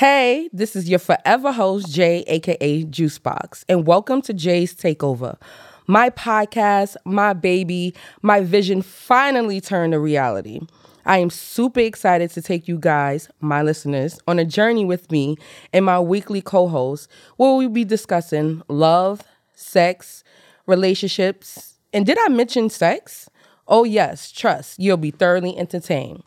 [0.00, 5.36] Hey, this is your forever host, Jay, aka Juicebox, and welcome to Jay's Takeover.
[5.86, 7.92] My podcast, my baby,
[8.22, 10.60] my vision finally turned to reality.
[11.04, 15.36] I am super excited to take you guys, my listeners, on a journey with me
[15.70, 17.06] and my weekly co host,
[17.36, 19.20] where we'll be discussing love,
[19.54, 20.24] sex,
[20.64, 23.28] relationships, and did I mention sex?
[23.68, 26.22] Oh, yes, trust, you'll be thoroughly entertained.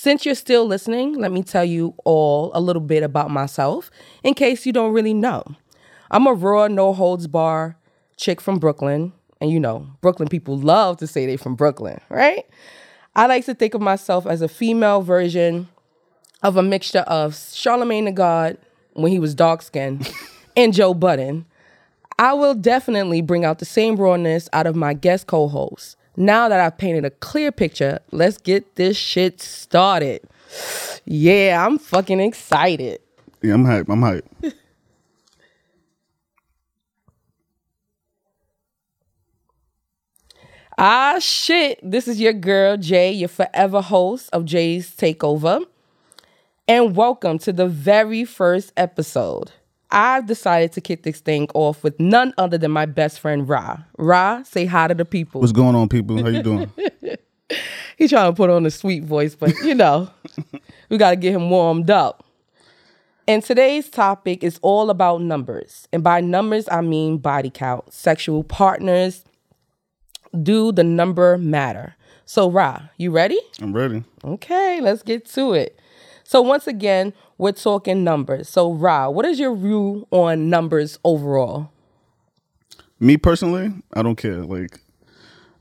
[0.00, 3.90] Since you're still listening, let me tell you all a little bit about myself
[4.22, 5.42] in case you don't really know.
[6.12, 7.76] I'm a raw, no holds bar
[8.16, 9.12] chick from Brooklyn.
[9.40, 12.46] And you know, Brooklyn people love to say they're from Brooklyn, right?
[13.16, 15.68] I like to think of myself as a female version
[16.44, 18.56] of a mixture of Charlemagne the God
[18.92, 20.08] when he was dark skinned
[20.56, 21.44] and Joe Budden.
[22.20, 26.48] I will definitely bring out the same rawness out of my guest co host now
[26.48, 30.20] that I've painted a clear picture, let's get this shit started.
[31.04, 33.00] Yeah, I'm fucking excited.
[33.40, 33.88] Yeah, I'm hype.
[33.88, 34.24] I'm hype.
[40.78, 41.78] ah, shit.
[41.88, 45.64] This is your girl, Jay, your forever host of Jay's Takeover.
[46.66, 49.52] And welcome to the very first episode.
[49.90, 53.78] I've decided to kick this thing off with none other than my best friend Ra.
[53.96, 55.40] Ra, say hi to the people.
[55.40, 56.22] What's going on, people?
[56.22, 56.70] How you doing?
[57.96, 60.10] He's trying to put on a sweet voice, but you know,
[60.88, 62.24] we got to get him warmed up.
[63.26, 65.88] And today's topic is all about numbers.
[65.92, 69.24] And by numbers, I mean body count, sexual partners.
[70.42, 71.94] Do the number matter?
[72.24, 73.38] So, Ra, you ready?
[73.60, 74.04] I'm ready.
[74.22, 75.78] Okay, let's get to it.
[76.24, 78.48] So, once again, we're talking numbers.
[78.48, 81.70] So, Ra, what is your view on numbers overall?
[83.00, 84.44] Me personally, I don't care.
[84.44, 84.80] Like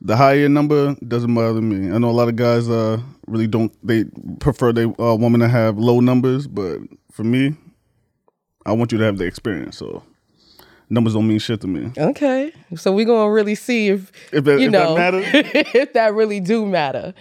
[0.02, 1.92] the higher number doesn't bother me.
[1.92, 4.06] I know a lot of guys uh really don't they
[4.40, 6.80] prefer they uh, woman to have low numbers, but
[7.12, 7.56] for me,
[8.66, 9.78] I want you to have the experience.
[9.78, 10.04] So
[10.90, 11.92] numbers don't mean shit to me.
[11.98, 15.14] Okay, so we're gonna really see if if that, you if know that
[15.76, 17.14] if that really do matter.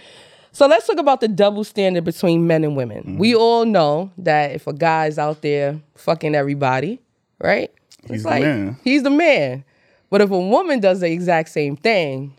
[0.57, 3.03] So let's talk about the double standard between men and women.
[3.03, 3.17] Mm-hmm.
[3.19, 6.99] We all know that if a guy's out there fucking everybody,
[7.39, 7.71] right?
[8.07, 8.77] He's like, the man.
[8.83, 9.63] He's the man.
[10.09, 12.33] But if a woman does the exact same thing,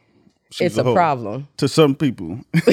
[0.50, 1.46] She's it's a, a problem.
[1.58, 2.40] To some people.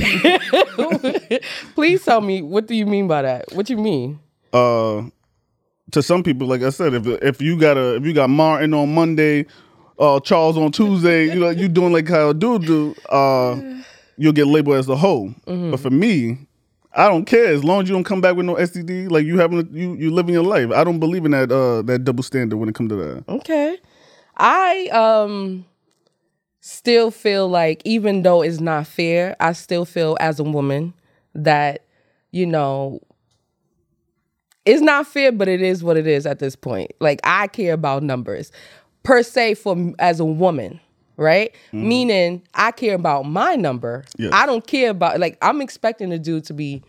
[1.76, 3.54] Please tell me, what do you mean by that?
[3.54, 4.20] What you mean?
[4.52, 5.04] Uh
[5.92, 8.74] to some people, like I said, if if you got a if you got Martin
[8.74, 9.46] on Monday,
[10.00, 13.62] uh Charles on Tuesday, you know, you doing like how dude do, uh
[14.18, 15.34] you'll get labeled as a hoe.
[15.48, 15.72] Mm-hmm.
[15.72, 16.38] But for me,
[16.94, 19.10] I don't care as long as you don't come back with no STD.
[19.12, 20.72] Like you having you you living your life.
[20.72, 23.24] I don't believe in that uh that double standard when it comes to that.
[23.28, 23.78] Okay,
[24.38, 25.66] I um
[26.62, 30.94] still feel like even though it's not fair, I still feel as a woman
[31.34, 31.86] that
[32.32, 33.02] you know
[34.66, 36.92] it's not fair, but it is what it is at this point.
[37.00, 38.52] Like I care about numbers
[39.04, 40.80] per se for as a woman
[41.18, 41.54] right?
[41.68, 41.88] Mm-hmm.
[41.88, 44.04] Meaning I care about my number.
[44.18, 44.32] Yes.
[44.34, 46.84] I don't care about like I'm expecting the dude to be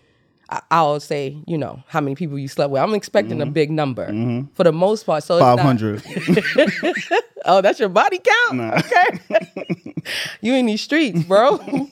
[0.71, 2.81] I'll say, you know, how many people you slept with.
[2.81, 3.49] I'm expecting mm-hmm.
[3.49, 4.47] a big number mm-hmm.
[4.55, 5.25] for the most part.
[5.25, 6.03] So five hundred.
[7.45, 8.57] oh, that's your body count.
[8.57, 8.79] Nah.
[8.79, 9.65] Okay,
[10.41, 11.59] you in these streets, bro.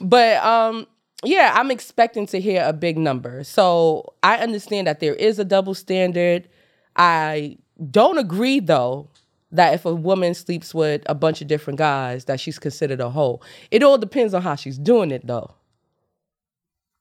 [0.00, 0.86] but um,
[1.24, 3.44] yeah, I'm expecting to hear a big number.
[3.44, 6.48] So I understand that there is a double standard.
[6.96, 7.58] I
[7.90, 9.10] don't agree though
[9.54, 13.08] that if a woman sleeps with a bunch of different guys, that she's considered a
[13.08, 13.40] hoe.
[13.70, 15.54] It all depends on how she's doing it, though.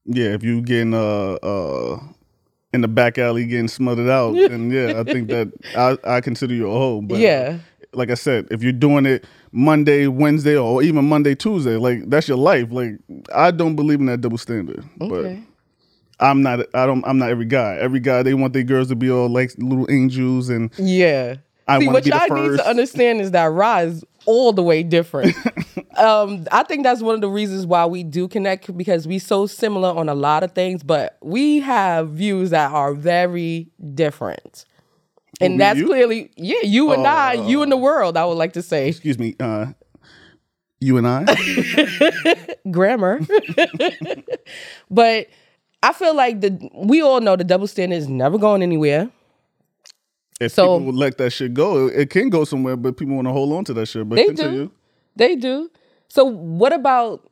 [0.05, 1.99] Yeah, if you getting uh uh
[2.73, 6.53] in the back alley getting smothered out, then yeah, I think that I I consider
[6.53, 7.01] you a hoe.
[7.01, 7.59] But yeah,
[7.93, 12.27] like I said, if you're doing it Monday, Wednesday, or even Monday, Tuesday, like that's
[12.27, 12.67] your life.
[12.71, 12.95] Like
[13.33, 14.83] I don't believe in that double standard.
[15.01, 15.45] Okay.
[16.19, 16.67] But I'm not.
[16.73, 17.03] I don't.
[17.07, 17.77] I'm not every guy.
[17.77, 21.35] Every guy they want their girls to be all like little angels and yeah.
[21.67, 25.35] I See, what y'all need to understand is that Ra is all the way different.
[25.97, 29.45] um, I think that's one of the reasons why we do connect because we so
[29.47, 34.65] similar on a lot of things, but we have views that are very different.
[35.41, 35.87] And that's you?
[35.87, 38.87] clearly, yeah, you and uh, I, you and the world, I would like to say.
[38.87, 39.67] Excuse me, uh,
[40.79, 41.25] you and I?
[42.71, 43.21] Grammar.
[44.91, 45.27] but
[45.81, 49.09] I feel like the we all know the double standard is never going anywhere.
[50.39, 53.31] If so, people let that shit go, it can go somewhere, but people want to
[53.31, 54.07] hold on to that shit.
[54.07, 54.65] But they continue.
[54.65, 54.71] do.
[55.15, 55.69] They do.
[56.09, 57.29] So what about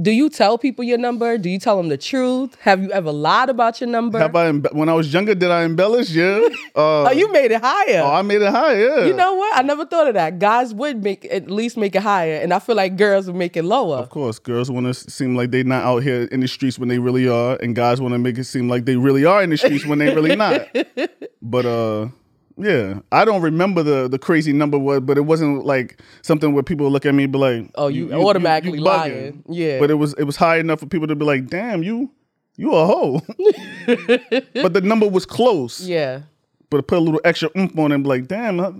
[0.00, 1.36] Do you tell people your number?
[1.36, 2.56] Do you tell them the truth?
[2.62, 4.18] Have you ever lied about your number?
[4.18, 5.34] Have I embe- when I was younger?
[5.34, 6.10] Did I embellish?
[6.10, 6.48] Yeah.
[6.74, 8.00] Uh, oh, you made it higher.
[8.02, 9.00] oh, I made it higher.
[9.00, 9.04] Yeah.
[9.04, 9.54] you know what?
[9.54, 10.38] I never thought of that.
[10.38, 13.58] Guys would make at least make it higher, and I feel like girls would make
[13.58, 13.98] it lower.
[13.98, 16.88] Of course, girls want to seem like they're not out here in the streets when
[16.88, 19.50] they really are, and guys want to make it seem like they really are in
[19.50, 20.66] the streets when they really not.
[21.42, 22.08] But uh,
[22.56, 26.62] yeah, I don't remember the the crazy number was, but it wasn't like something where
[26.62, 29.44] people look at me and be like, Oh, you automatically bugging." lying.
[29.48, 29.78] Yeah.
[29.78, 32.10] But it was it was high enough for people to be like, damn, you
[32.56, 33.20] you a hoe.
[33.86, 35.80] but the number was close.
[35.80, 36.22] Yeah.
[36.70, 38.74] But it put a little extra oomph on it and be like, damn, how,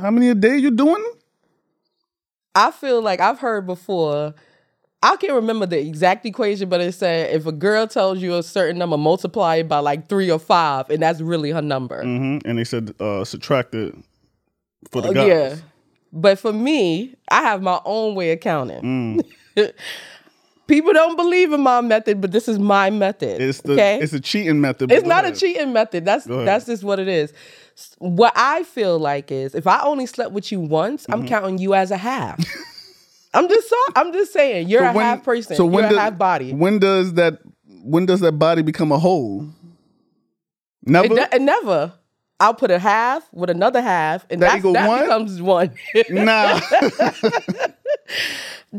[0.00, 1.04] how many a day you doing?
[2.54, 4.34] I feel like I've heard before.
[5.02, 8.42] I can't remember the exact equation, but it said if a girl tells you a
[8.42, 12.02] certain number, multiply it by like three or five, and that's really her number.
[12.02, 13.94] hmm And they said uh, subtract it
[14.90, 15.26] for the Oh, guys.
[15.28, 15.56] yeah.
[16.12, 19.22] But for me, I have my own way of counting.
[19.56, 19.72] Mm.
[20.66, 23.40] People don't believe in my method, but this is my method.
[23.40, 24.00] It's the okay?
[24.00, 24.90] it's a cheating method.
[24.90, 26.04] It's not a cheating method.
[26.04, 27.32] That's that's just what it is.
[27.98, 31.12] What I feel like is if I only slept with you once, Mm-hmm.
[31.12, 32.40] I'm counting you as a half.
[33.36, 35.56] I'm just so, I'm just saying you're So a half person.
[35.56, 36.52] So when you're does, a half body.
[36.52, 37.38] When does that
[37.82, 39.46] when does that body become a whole?
[40.84, 41.06] Never.
[41.06, 41.92] It, ne- it never.
[42.38, 45.00] I'll put a half with another half, and That that, that one?
[45.02, 45.74] becomes one.
[46.10, 46.60] nah.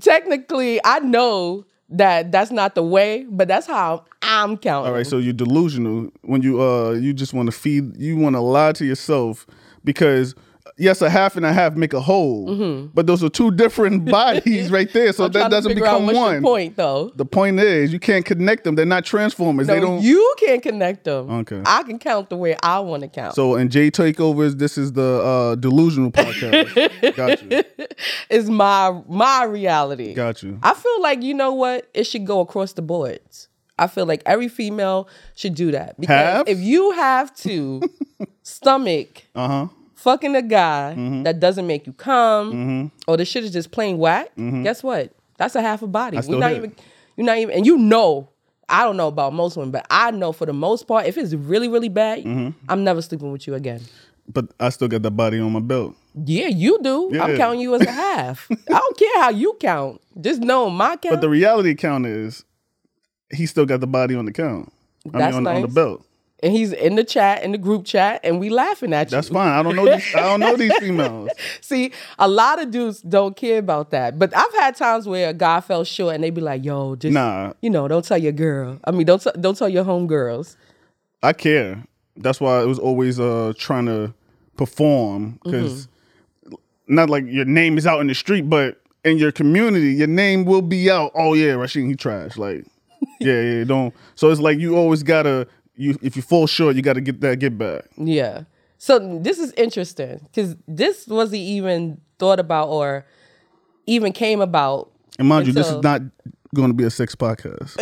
[0.01, 4.89] Technically, I know that that's not the way, but that's how I'm counting.
[4.89, 5.07] All right.
[5.07, 8.73] So you're delusional when you uh you just want to feed you want to lie
[8.73, 9.47] to yourself
[9.83, 10.35] because.
[10.79, 14.69] Yes, a half and a half make a whole, but those are two different bodies
[14.69, 15.11] right there.
[15.13, 15.33] So Mm-hmm.
[15.39, 16.41] That doesn't become one.
[16.43, 17.11] point, though.
[17.15, 18.75] The point is, you can't connect them.
[18.75, 19.65] They're not transformers.
[19.67, 20.01] they No, don't.
[20.03, 21.29] you can't connect them.
[21.31, 21.61] Okay.
[21.65, 23.33] I can count the way I want to count.
[23.35, 27.15] so in J takeovers, this is the uh, delusional podcast.
[27.15, 27.63] Got you.
[28.29, 30.13] it's my my reality.
[30.13, 30.59] Got you.
[30.61, 31.89] I feel like you know what?
[31.95, 33.47] It should go across the boards.
[33.79, 36.47] I feel like every female should do that because Have?
[36.47, 37.81] if you have to
[38.43, 39.67] stomach Uh huh.
[39.97, 41.23] Fucking a guy Mm-hmm.
[41.23, 44.29] that doesn't make you come, or the shit is just plain whack,
[44.63, 45.11] guess what?
[45.37, 46.17] That's a half a body.
[46.27, 46.57] We're not hit.
[46.57, 46.75] even.
[47.15, 48.29] You're not even, and you know.
[48.69, 51.33] I don't know about most women, but I know for the most part, if it's
[51.33, 52.49] really, really bad, Mm-hmm.
[52.67, 53.79] I'm never sleeping with you again.
[54.27, 55.95] But I still got the body on my belt.
[56.25, 57.17] Yeah, you do.
[57.17, 58.45] I'm counting you as a half.
[58.51, 60.01] I don't care how you count.
[60.19, 61.15] Just know my count.
[61.15, 62.43] But the reality count is
[63.33, 64.73] he still got the body on the count.
[65.13, 66.05] I That's mean, on, on the belt.
[66.43, 69.17] And he's in the chat, in the group chat, and we laughing at you.
[69.17, 69.51] That's fine.
[69.51, 70.15] I don't know these.
[70.15, 71.29] I don't know these females.
[71.61, 74.19] See, a lot of dudes don't care about that.
[74.19, 77.13] But I've had times where a guy fell short and they'd be like, yo, just,
[77.13, 77.53] Nah.
[77.61, 78.79] you know, don't tell your girl.
[78.83, 80.55] I mean, don't, t- don't tell your homegirls.
[81.23, 81.83] I care.
[82.15, 84.13] That's why it was always uh trying to
[84.57, 85.87] perform because
[86.87, 90.45] not like your name is out in the street, but in your community, your name
[90.45, 91.11] will be out.
[91.15, 92.37] Oh yeah, Rasheen, he trash.
[92.37, 92.65] Like,
[93.19, 93.93] yeah, yeah, don't.
[94.15, 95.47] So it's like you always gotta.
[95.77, 97.85] You if you fall short, you gotta get that get back.
[97.95, 98.43] Yeah.
[98.77, 103.05] So this is interesting because this wasn't even thought about or
[103.85, 106.01] even came about And mind you, this is not
[106.53, 107.75] going to be a sex podcast.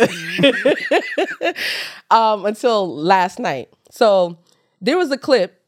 [2.10, 3.68] um, until last night.
[3.90, 4.38] So
[4.80, 5.62] there was a clip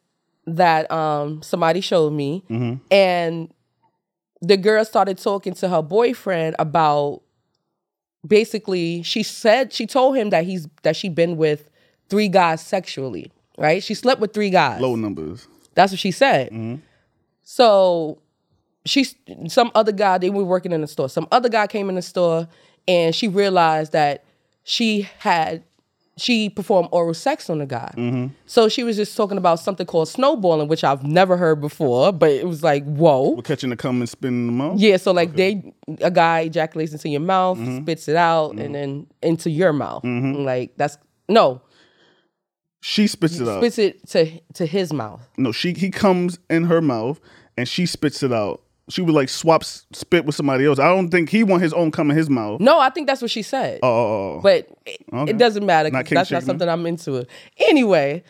[0.46, 2.42] that um, somebody showed me,
[2.90, 3.52] and
[4.40, 7.22] the girl started talking to her boyfriend about
[8.26, 11.70] basically she said she told him that he's that she'd been with
[12.08, 13.82] three guys sexually right?
[13.82, 14.80] She slept with three guys.
[14.80, 15.46] Low numbers.
[15.74, 16.50] that's what she said.
[16.50, 16.76] Mm-hmm.
[17.42, 18.22] So
[18.86, 19.14] she's
[19.48, 21.08] some other guy they were working in the store.
[21.08, 22.48] Some other guy came in the store
[22.86, 24.24] and she realized that
[24.64, 25.64] she had
[26.16, 27.92] she performed oral sex on the guy.
[27.96, 28.34] Mm-hmm.
[28.46, 32.30] So she was just talking about something called snowballing which i've never heard before but
[32.30, 33.30] it was like whoa.
[33.30, 34.78] We're catching the cum and spinning the out.
[34.78, 37.82] yeah so like they a guy ejaculates into your mouth mm-hmm.
[37.82, 40.04] spits it out and then into your mouth.
[40.04, 40.98] Like that's
[41.28, 41.62] no
[42.80, 43.60] She spits it out.
[43.60, 47.18] spits it to to his mouth No, she he comes in her mouth
[47.56, 48.62] and she spits it out.
[48.90, 50.78] She would like swap s- spit with somebody else.
[50.78, 52.60] I don't think he want his own cum in his mouth.
[52.60, 54.40] no i think that's what she said Oh, oh, oh.
[54.42, 55.30] but it, Okay.
[55.32, 55.88] it doesn't matter.
[55.90, 57.26] 'cause Not king that's not something I'm into.
[57.58, 58.22] Anyway,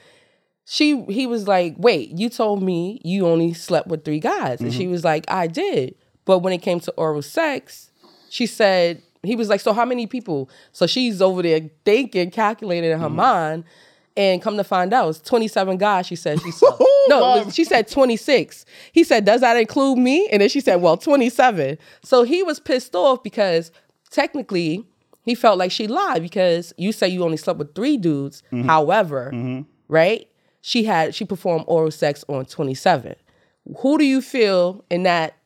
[0.65, 4.73] she he was like, "Wait, you told me you only slept with three guys," and
[4.73, 4.93] she Mm-hmm.
[4.93, 7.91] was like, "I did." But when it came to oral sex,
[8.29, 12.91] she said he was like, "So how many people?" So she's over there thinking, calculating
[12.91, 13.17] in her Mm-hmm.
[13.17, 13.65] mind.
[14.19, 16.07] And come to find out, it's 27 guys.
[16.07, 16.77] She said she saw.
[16.81, 18.67] Oh, no, was- she said 26.
[18.93, 22.61] He said, "Does that include me?" And then she said, "Well, 27." So he was
[22.61, 23.73] pissed off because
[24.11, 24.85] technically
[25.23, 28.43] he felt like she lied because you say you only slept with three dudes.
[28.53, 28.67] Mm-hmm.
[28.67, 29.63] However, mm-hmm.
[29.89, 30.29] right?
[30.61, 33.15] She had she performed oral sex on 27.
[33.79, 35.37] Who do you feel in that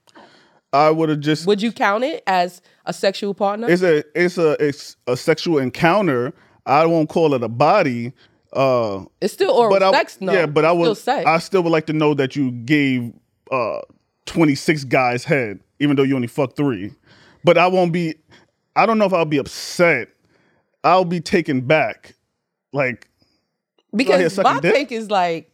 [0.73, 3.69] I would have just Would you count it as a sexual partner?
[3.71, 6.33] it's a it's a it's a sexual encounter.
[6.67, 8.13] I won't call it a body.
[8.53, 10.33] Uh, it's still oral but I, sex, no.
[10.33, 11.27] yeah, but I would still.
[11.27, 13.13] I still would like to know that you gave
[13.51, 13.81] uh
[14.27, 16.93] 26 guys head, even though you only fucked three.
[17.45, 18.15] But I won't be.
[18.77, 20.09] I don't know if I'll be upset.
[20.85, 22.15] I'll be taken back.
[22.73, 23.09] Like
[23.95, 24.75] because my dick?
[24.75, 25.51] take is like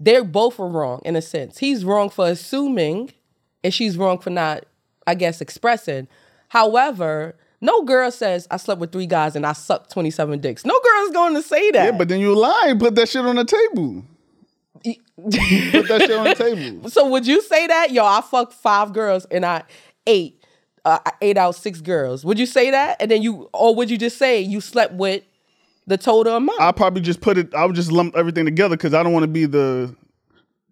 [0.00, 1.58] they're both wrong in a sense.
[1.58, 3.12] He's wrong for assuming,
[3.64, 4.64] and she's wrong for not,
[5.06, 6.08] I guess, expressing.
[6.48, 10.64] However, no girl says I slept with three guys and I sucked twenty seven dicks.
[10.64, 11.84] No girl's going to say that.
[11.84, 12.78] yeah, but then you lying.
[12.78, 14.04] Put that shit on the table.
[14.84, 16.88] Put that shit on the table.
[16.96, 17.90] So would you say that?
[17.90, 19.62] Yo, I fucked five girls and I
[20.06, 20.42] ate
[20.84, 22.24] uh, I ate out six girls.
[22.24, 22.96] Would you say that?
[23.00, 25.22] And then you or would you just say you slept with
[25.86, 26.60] the total amount?
[26.60, 27.54] I probably just put it.
[27.54, 29.94] I would just lump everything together because I don't want to be the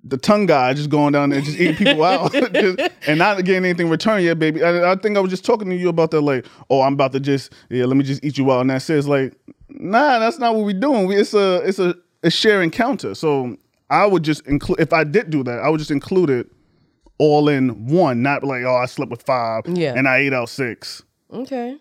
[0.06, 3.64] the tongue guy just going down there just eating people out just, and not getting
[3.64, 4.62] anything returned yet, baby.
[4.62, 7.12] I, I think I was just talking to you about that, like, oh, I'm about
[7.12, 9.34] to just yeah, let me just eat you out, and that says like,
[9.70, 11.06] nah, that's not what we're doing.
[11.06, 13.14] We, it's a it's a a share encounter.
[13.14, 13.56] So
[13.90, 16.46] I would just include if I did do that, I would just include it
[17.18, 19.94] all in one, not like oh, I slept with five Yeah.
[19.96, 21.02] and I ate out six.
[21.32, 21.76] okay.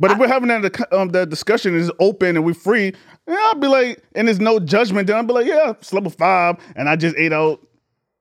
[0.00, 2.92] But if we're having that um, that discussion is open and we're free,
[3.26, 5.06] yeah, I'll be like, and there's no judgment.
[5.08, 7.60] Then I'll be like, yeah, slept with five, and I just ate out,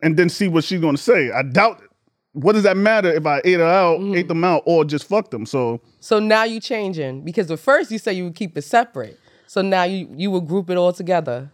[0.02, 1.32] and then see what she's gonna say.
[1.32, 1.82] I doubt.
[1.82, 1.90] it.
[2.34, 4.16] What does that matter if I ate her out, Mm-hmm.
[4.16, 5.46] ate them out, or just fucked them?
[5.46, 9.20] So So now you changing because at first you said you would keep it separate.
[9.48, 11.52] So now you you would group it all together.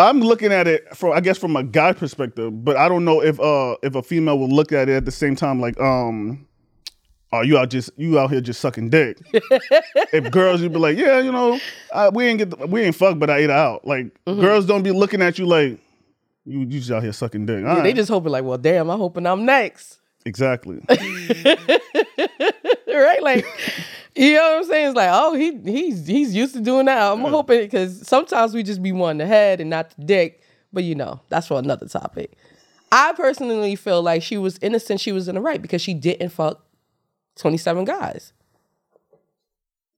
[0.00, 2.64] I'm looking at it from, I guess, from a guy perspective.
[2.64, 5.10] But I don't know if uh if a female will look at it at the
[5.12, 6.46] same time, like um.
[7.30, 9.18] Are you out just you out here just sucking dick?
[9.32, 11.60] if girls, you'd be like, yeah, you know,
[11.94, 13.86] I, we ain't get the, we ain't fucked, but I ate out.
[13.86, 14.40] Like Mm-hmm.
[14.40, 15.78] girls don't be looking at you like
[16.46, 17.64] you you just out here sucking dick.
[17.66, 19.98] All They just hoping like, well, damn, I'm hoping I'm next.
[20.24, 20.80] exactly.
[22.88, 23.22] right?
[23.22, 23.44] Like,
[24.14, 24.86] you know what I'm saying?
[24.88, 27.12] It's like, oh, he he's he's used to doing that.
[27.12, 30.42] I'm hoping because sometimes we just be wanting the head and not the dick.
[30.72, 32.32] But you know, that's for another topic.
[32.90, 35.00] I personally feel like she was innocent.
[35.00, 36.62] She was in the right because she didn't fuck
[37.38, 38.32] 27 guys.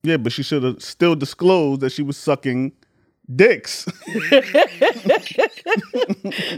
[0.03, 2.73] yeah, but she should have still disclosed that she was sucking
[3.35, 3.87] dicks.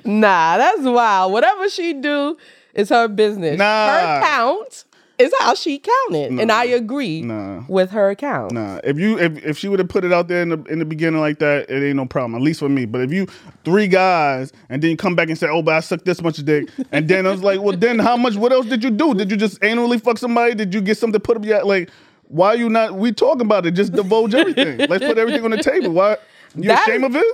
[0.05, 1.33] Nah, that's wild.
[1.33, 2.37] Whatever she do
[2.75, 3.59] is her business.
[3.59, 3.87] Nah.
[3.89, 4.85] Her count
[5.23, 7.63] is how she counted, and I agree Nah.
[7.69, 8.53] with her account.
[8.53, 10.79] Nah, if you if, if she would have put it out there in the in
[10.79, 12.35] the beginning like that, it ain't no problem.
[12.35, 12.85] At least for me.
[12.85, 13.27] But if you
[13.65, 16.37] three guys and then you come back and say, "Oh, but I sucked this much
[16.45, 18.37] dick," and then I was like, "Well, then how much?
[18.37, 19.15] What else did you do?
[19.15, 20.55] Did you just anally fuck somebody?
[20.55, 21.67] Did you get something put up yet?
[21.67, 21.91] Like,
[22.29, 22.95] why are you not?
[22.95, 23.73] We talking about it.
[23.73, 24.79] Just divulge everything.
[24.89, 25.91] Let's put everything on the table.
[25.93, 26.17] Why?
[26.57, 27.25] You That- ashamed of it?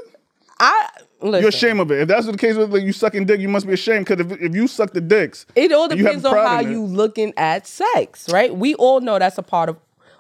[0.61, 0.89] I
[1.21, 1.41] listen.
[1.41, 2.01] You're ashamed of it.
[2.01, 4.07] If that's the case with like, you sucking dick, you must be ashamed.
[4.07, 6.61] Because if, if you suck the dicks, It all and you have depends on how
[6.61, 8.55] you looking at sex, right?
[8.55, 9.79] We all know that's a part of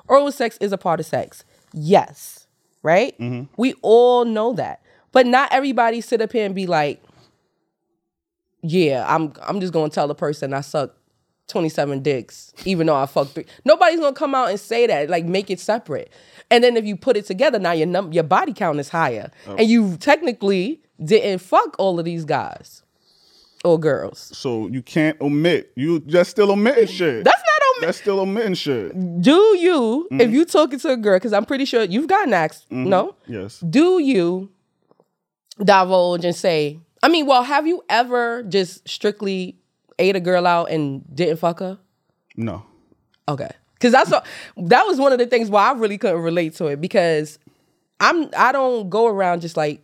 [0.09, 1.45] oral sex is a part of sex.
[1.73, 2.47] Yes,
[2.83, 3.19] right?
[3.19, 3.52] Mm-hmm.
[3.57, 4.83] We all know that.
[5.12, 7.02] But not everybody sit up here and be like,
[8.62, 10.95] "Yeah, I'm I'm just going to tell the person I suck
[11.49, 13.47] 27 dicks even though I fucked three.
[13.64, 15.09] Nobody's to come out and say that.
[15.11, 16.12] Like make it separate.
[16.50, 19.31] And then if you put it together, now your num- your body count is higher.
[19.47, 19.57] Oh.
[19.57, 22.83] And you technically didn't fuck all of these guys
[23.64, 24.31] or girls.
[24.37, 25.73] So you can't omit.
[25.75, 27.25] You just still omitting shit.
[27.25, 29.21] That's not on That's still omitting shit.
[29.21, 30.21] do you Mm-hmm.
[30.23, 33.59] if you talking to a girl because i'm pretty sure you've gotten asked no Yes.
[33.61, 34.49] do you
[35.62, 39.58] divulge and say i mean well have you ever just strictly
[39.99, 41.78] ate a girl out and didn't fuck her?
[42.37, 42.64] No.
[43.28, 43.50] okay.
[43.75, 46.81] Because that's that was one of the things why i really couldn't relate to it
[46.81, 47.38] because
[48.00, 49.83] i'm i don't go around just like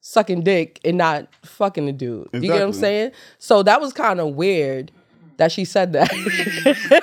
[0.00, 2.28] sucking dick and not fucking the dude.
[2.32, 3.12] You get what i'm saying?
[3.38, 4.92] So that was kind of weird
[5.38, 6.10] that she said that.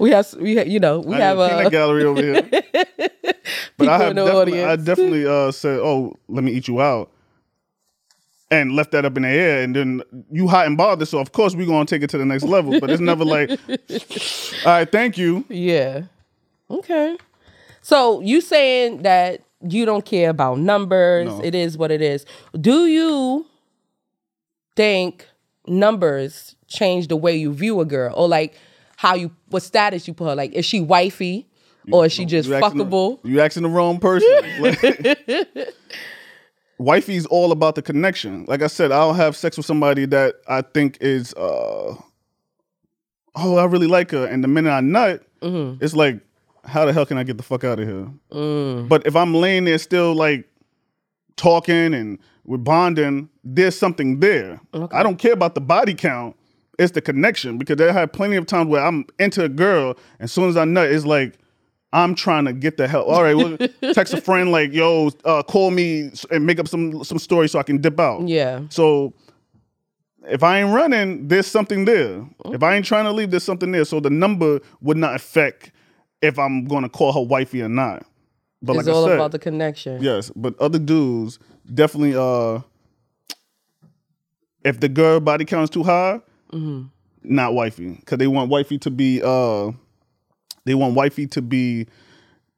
[0.00, 2.42] We have we have, you know we I have a gallery over here.
[3.76, 7.10] but I have definitely, I definitely uh, said, "Oh, let me eat you out,"
[8.50, 9.62] and left that up in the air.
[9.62, 12.24] And then you hot and bothered, so of course we're gonna take it to the
[12.26, 12.78] next level.
[12.80, 16.02] But it's never like, "All right, thank you." Yeah.
[16.70, 17.16] Okay.
[17.82, 21.26] So you saying that you don't care about numbers?
[21.28, 21.42] No.
[21.44, 22.26] It is what it is.
[22.60, 23.46] Do you
[24.76, 25.26] think
[25.66, 28.54] numbers change the way you view a girl, or like
[28.96, 30.34] how you what status you put her?
[30.34, 31.46] Like, is she wifey,
[31.90, 33.18] or is she just You the- fuckable?
[33.24, 34.28] You asking the wrong person.
[36.80, 38.46] Wifey's all about the connection.
[38.48, 41.94] Like I said, I'll have sex with somebody that I think is, uh,
[43.36, 45.82] oh, I really like her, and the minute I nut, Mm-hmm.
[45.82, 46.20] it's like,
[46.66, 48.08] how the hell can I get the fuck out of here?
[48.30, 48.88] Mm.
[48.88, 50.46] But if I'm laying there still like
[51.36, 54.60] talking and we're bonding, there's something there.
[54.92, 56.36] I don't care about the body count.
[56.78, 60.24] it's the connection because I have plenty of times where I'm into a girl, and
[60.24, 61.38] as soon as I nut, it's like
[61.92, 63.02] I'm trying to get the hell.
[63.04, 63.56] All right, well,
[63.94, 67.58] text a friend like, "Yo, uh, call me and make up some some story so
[67.58, 68.62] I can dip out." Yeah.
[68.68, 69.12] So
[70.28, 72.24] if I ain't running, there's something there.
[72.46, 73.84] If I ain't trying to leave, there's something there.
[73.84, 75.72] So the number would not affect
[76.22, 78.06] if I'm going to call her wifey or not.
[78.62, 80.02] But it's like all I said, about the connection.
[80.02, 80.30] yes.
[80.36, 81.38] But other dudes
[81.72, 82.60] definitely, uh,
[84.64, 86.20] if the girl body count is too high,
[86.52, 86.86] Mm-hmm.
[87.22, 89.70] not wifey, because they want wifey to be, uh,
[90.64, 91.86] they want wifey to be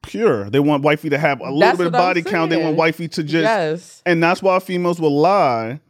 [0.02, 0.50] pure.
[0.50, 2.50] They want wifey to have a little That's bit of body count.
[2.50, 4.02] They want wifey to just Yes.
[4.04, 5.80] and that's why females will lie.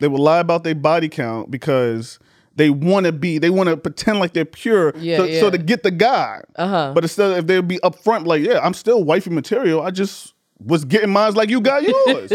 [0.00, 2.18] They will lie about their body count because
[2.56, 4.92] they want to be, they want to pretend like they're pure.
[4.96, 6.40] Yeah, so, so to get the guy.
[6.56, 6.92] Uh-huh.
[6.94, 9.80] But instead, if they'd be upfront, like, yeah, I'm still wifey material.
[9.82, 12.32] I just was getting mine like you got yours.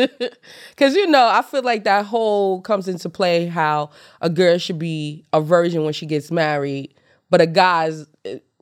[0.78, 4.80] Cause you know, I feel like that whole comes into play how a girl should
[4.80, 6.94] be a virgin when she gets married,
[7.30, 8.06] but a guy's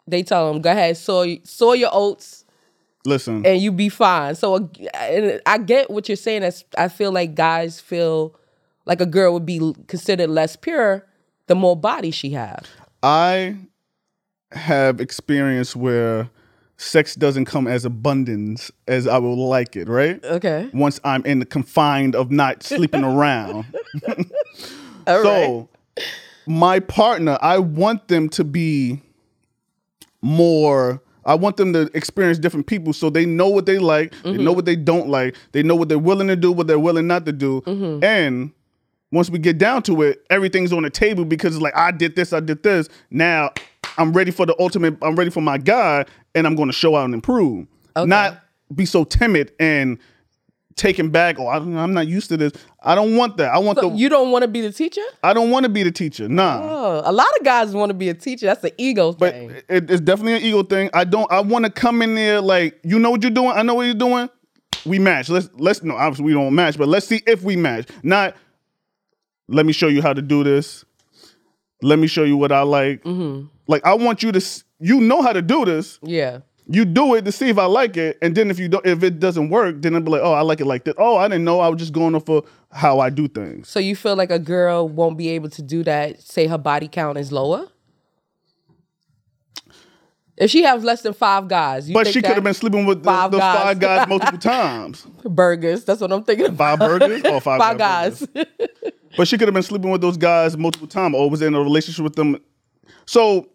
[0.08, 2.46] they tell them go ahead sow sow your oats
[3.06, 4.36] Listen, and you be fine.
[4.36, 6.44] So and I get what you're saying.
[6.44, 8.36] As I feel like guys feel
[8.86, 11.08] like a girl would be considered less pure
[11.48, 12.68] the more body she have.
[13.02, 13.56] I
[14.52, 16.30] have experience where
[16.76, 20.24] sex doesn't come as abundance as I would like it, right?
[20.24, 20.70] Okay.
[20.74, 23.66] Once I'm in the confined of not sleeping around.
[25.08, 25.24] All right.
[25.24, 25.70] So,
[26.46, 29.02] my partner, I want them to be
[30.27, 31.01] more.
[31.25, 34.43] I want them to experience different people so they know what they like, they Mm-hmm.
[34.43, 37.07] know what they don't like, they know what they're willing to do, what they're willing
[37.07, 37.62] not to do.
[37.62, 38.03] Mm-hmm.
[38.03, 38.51] And
[39.12, 42.15] once we get down to it, everything's on the table because it's like, I did
[42.15, 42.88] this, I did this.
[43.10, 43.51] Now
[43.98, 46.05] I'm ready for the ultimate, I'm ready for my guy,
[46.36, 47.67] and I'm going to show out and improve.
[47.96, 48.39] Not
[48.75, 49.98] be so timid and
[50.77, 51.38] taken back.
[51.39, 52.53] Oh, I'm not used to this.
[52.81, 53.53] I don't want that.
[53.53, 53.96] I want So the.
[53.96, 55.01] you don't want to be the teacher?
[55.24, 56.29] I don't want to be the teacher.
[56.29, 56.60] Nah.
[56.63, 58.46] Oh, a lot of guys want to be a teacher.
[58.46, 59.50] That's the ego But thing.
[59.67, 60.89] it, it's definitely an ego thing.
[60.93, 61.29] I don't.
[61.31, 63.51] I want to come in there like you know what you're doing.
[63.51, 64.29] I know what you're doing.
[64.86, 65.27] We match.
[65.29, 65.96] Let's let's no.
[65.96, 67.89] Obviously we don't match, but let's see if we match.
[68.03, 68.36] Not.
[69.50, 70.86] Let me show you how to do this.
[71.81, 73.03] Let me show you what I like.
[73.03, 73.48] Mm-hmm.
[73.67, 74.41] Like I want you to.
[74.79, 75.98] You know how to do this.
[76.03, 76.39] Yeah.
[76.70, 79.02] You do it to see if I like it, and then if you don't, if
[79.02, 80.96] it doesn't work, then I'll be like, oh, I like it like that.
[80.98, 81.62] Oh, I didn't know.
[81.62, 82.44] I was just going off for
[82.74, 83.70] how I do things.
[83.70, 86.22] So you feel like a girl won't be able to do that?
[86.22, 87.68] Say her body count is lower.
[90.36, 93.00] If she has less than five guys, you But she could have been sleeping with
[93.01, 93.64] the, Five those guys.
[93.64, 95.06] five guys multiple times.
[95.24, 95.84] burgers.
[95.84, 96.46] That's what I'm thinking.
[96.48, 96.77] About.
[96.77, 98.25] Five burgers or five, Five guys.
[98.36, 98.46] guys.
[99.16, 101.60] But she could have been sleeping with those guys multiple times or was in a
[101.62, 102.38] relationship with them.
[103.08, 103.48] So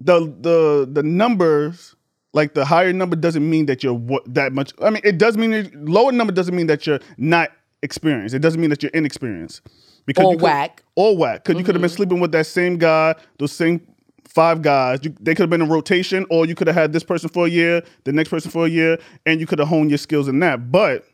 [0.00, 1.94] the the the numbers,
[2.34, 4.72] like the higher number doesn't mean that you're what, that much.
[4.82, 7.50] I mean, it does mean lower number doesn't mean that you're not
[7.82, 8.34] experienced.
[8.34, 9.62] It doesn't mean that you're inexperienced.
[10.04, 10.82] Because Or you could- whack.
[10.96, 11.44] Or whack.
[11.44, 11.96] Because you could have been mm-hmm.
[11.96, 13.80] sleeping with that same guy, those same
[14.28, 15.00] five guys.
[15.02, 17.46] You, they could have been in rotation, or you could have had this person for
[17.46, 20.28] a year, the next person for a year, and you could have honed your skills
[20.28, 20.70] in that.
[20.70, 21.04] But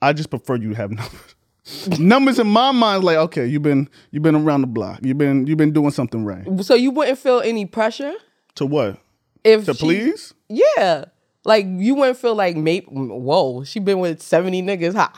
[0.00, 0.90] I just prefer you to have
[1.70, 1.98] numbers.
[2.00, 5.00] numbers in my mind, like okay, you've been you've been around the block.
[5.02, 6.46] You've been you've been doing something right.
[6.64, 8.14] so you wouldn't feel any pressure
[8.56, 8.98] To what?
[9.44, 10.34] If To she- please?
[10.48, 11.06] Yeah.
[11.44, 14.94] Like you wouldn't feel like maybe whoa, she been with 70 niggas.
[14.94, 15.10] How,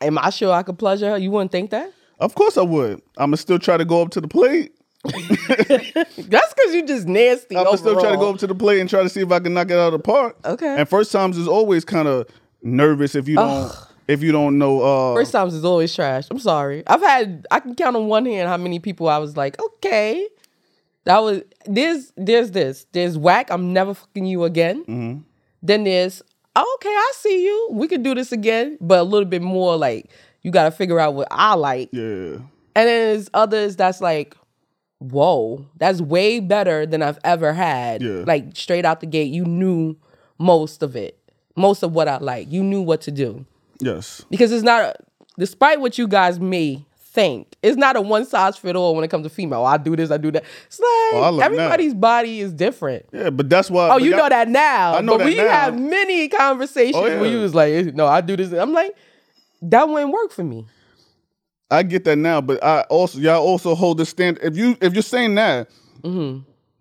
[0.00, 1.18] am I sure I could pleasure her?
[1.18, 1.92] You wouldn't think that?
[2.20, 3.02] Of course I would.
[3.18, 4.72] I'ma still try to go up to the plate.
[5.04, 7.56] That's because you just nasty.
[7.56, 9.40] I'ma still try to go up to the plate and try to see if I
[9.40, 10.36] can knock it out of the park.
[10.44, 10.76] Okay.
[10.78, 12.28] And first times is always kind of
[12.62, 13.72] nervous if you don't
[14.06, 16.28] if you don't know uh First times is always trash.
[16.30, 16.84] I'm sorry.
[16.86, 20.28] I've had I can count on one hand how many people I was like, okay.
[21.04, 22.86] That was there's there's this.
[22.92, 24.82] There's whack, I'm never fucking you again.
[24.82, 25.18] Mm-hmm.
[25.62, 26.22] Then there's
[26.54, 27.68] oh, okay, I see you.
[27.72, 30.10] We could do this again, but a little bit more like
[30.42, 31.90] you gotta figure out what I like.
[31.92, 32.38] yeah.
[32.74, 34.34] And then there's others that's like,
[34.98, 38.02] whoa, that's way better than I've ever had.
[38.02, 38.24] Yeah.
[38.26, 39.96] Like straight out the gate, you knew
[40.38, 41.18] most of it,
[41.56, 42.50] most of what I like.
[42.50, 43.44] You knew what to do
[43.80, 44.24] Yes.
[44.30, 44.96] because it's not,
[45.38, 49.08] despite what you guys may think, it's not a one size fit all when it
[49.08, 49.64] comes to female.
[49.64, 50.44] I do this, I do that.
[50.66, 53.06] It's like everybody's body is different.
[53.12, 54.94] Yeah, but that's why Oh, you y'all- know that now.
[54.96, 55.48] I know but that we now.
[55.48, 58.52] have many conversations Oh, where you was like, no, I do this.
[58.52, 58.94] I'm like,
[59.62, 60.66] that wouldn't work for me.
[61.70, 64.38] I get that now, but I also y'all also hold the stand.
[64.42, 65.68] If you if you're saying that,
[66.02, 66.40] Mm-hmm.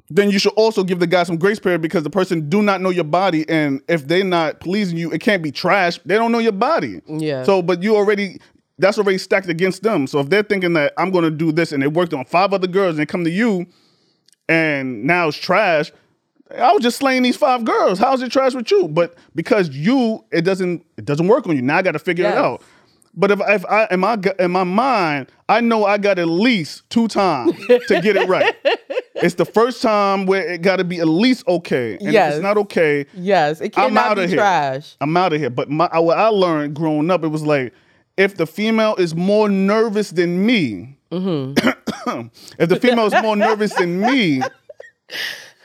[0.10, 2.82] then you should also give the guy some grace period because the person do not
[2.82, 6.00] know your body, and if they're not pleasing you, it can't be trash.
[6.06, 7.02] They don't know your body.
[7.08, 7.44] Yeah.
[7.44, 8.40] So, but you already
[8.82, 10.08] that's already stacked against them.
[10.08, 12.54] So if they're thinking that I'm going to do this, and they worked on five
[12.54, 13.68] other girls, and they come to you,
[14.50, 15.92] and now it's trash.
[16.58, 17.98] I was just slaying these five girls.
[17.98, 18.88] How's it trash with you?
[18.90, 21.62] But because you, it doesn't it doesn't work on you.
[21.62, 22.62] Now I got to figure it out.
[23.14, 26.90] But if if I in my in my mind, I know I got at least
[26.90, 27.56] two times
[27.88, 28.54] to get it right.
[29.16, 31.94] it's the first time where it got to be at least okay.
[31.94, 32.34] And if Yes.
[32.36, 34.38] it's not okay, Yes, it I'm cannot outta be here.
[34.38, 34.96] trash.
[35.00, 35.50] I'm out of here.
[35.50, 37.74] But my what I learned growing up, it was like
[38.18, 42.28] if the female is more nervous than me, Mm-hmm.
[42.58, 44.42] if the female is more nervous than me,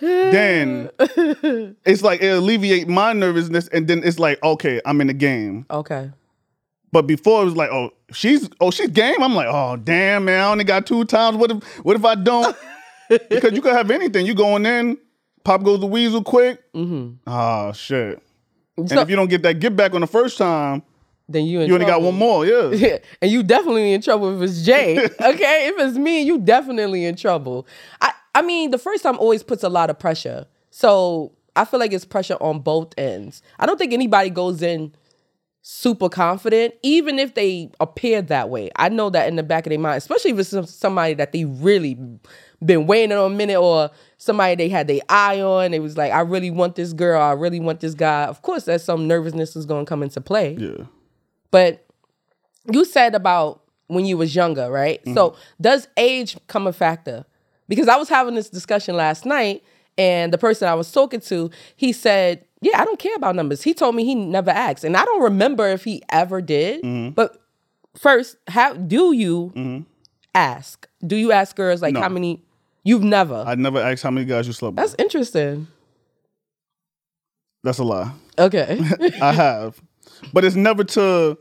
[0.01, 0.91] then
[1.85, 5.67] it's like it alleviate my nervousness, and then it's like okay, I'm in the game.
[5.71, 6.11] Okay.
[6.93, 9.23] But before it was like, oh, she's oh she's game.
[9.23, 11.37] I'm like, oh damn man, I only got two times.
[11.37, 12.57] What if what if I don't?
[13.09, 14.27] because you could have anything.
[14.27, 14.99] You going in,
[15.45, 16.61] pop goes the weasel quick.
[16.73, 17.29] Mm-hmm.
[17.31, 18.23] Oh shit.
[18.77, 20.83] And if you don't get that get back on the first time,
[21.29, 22.47] Then you you only got one more.
[22.47, 22.71] Yeah.
[22.73, 24.97] Yeah, and you definitely in trouble if it's Jay.
[25.21, 27.67] Okay, if it's me, you definitely in trouble.
[28.01, 30.47] I I mean, the first time always puts a lot of pressure.
[30.71, 33.43] So I feel like it's pressure on both ends.
[33.59, 34.95] I don't think anybody goes in
[35.63, 38.71] super confident, even if they appear that way.
[38.77, 41.45] I know that in the back of their mind, especially if it's somebody that they
[41.45, 41.99] really
[42.65, 45.75] been waiting on a minute or somebody they had their eye on.
[45.75, 47.21] It was like, I really want this girl.
[47.21, 48.25] I really want this guy.
[48.27, 50.55] Of course, there's some nervousness is going to come into play.
[50.55, 50.85] Yeah.
[51.51, 51.87] But
[52.71, 55.01] you said about when you was younger, right?
[55.05, 55.41] So mm-hmm.
[55.61, 57.25] does age come a factor?
[57.69, 59.63] Because I was having this discussion last night,
[59.99, 63.63] and the person I was talking to, he said, "Yeah, I don't care about numbers."
[63.63, 66.83] He told me he never asked, and I don't remember if he ever did.
[66.83, 67.11] Mm-hmm.
[67.11, 67.41] But
[67.97, 69.83] first, how do you mm-hmm.
[70.35, 70.89] ask?
[71.05, 72.01] Do you ask girls like No.
[72.01, 72.43] how many?
[72.85, 73.43] You've never.
[73.47, 74.77] I never asked how many guys you slept with.
[74.77, 75.67] That's interesting.
[77.65, 78.13] That's a lie.
[78.39, 78.79] Okay.
[79.21, 79.81] I have.
[80.33, 81.39] But it's never to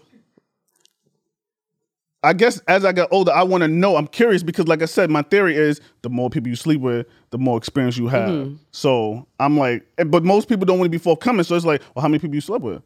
[2.26, 3.98] I guess as I get older, I want to know.
[3.98, 7.06] I'm curious because, like I said, my theory is the more people you sleep with,
[7.30, 8.30] the more experience you have.
[8.30, 8.56] Mm-hmm.
[8.72, 11.44] So I'm like, but most people don't want to be forthcoming.
[11.44, 12.82] So it's like, well, how many people you slept with?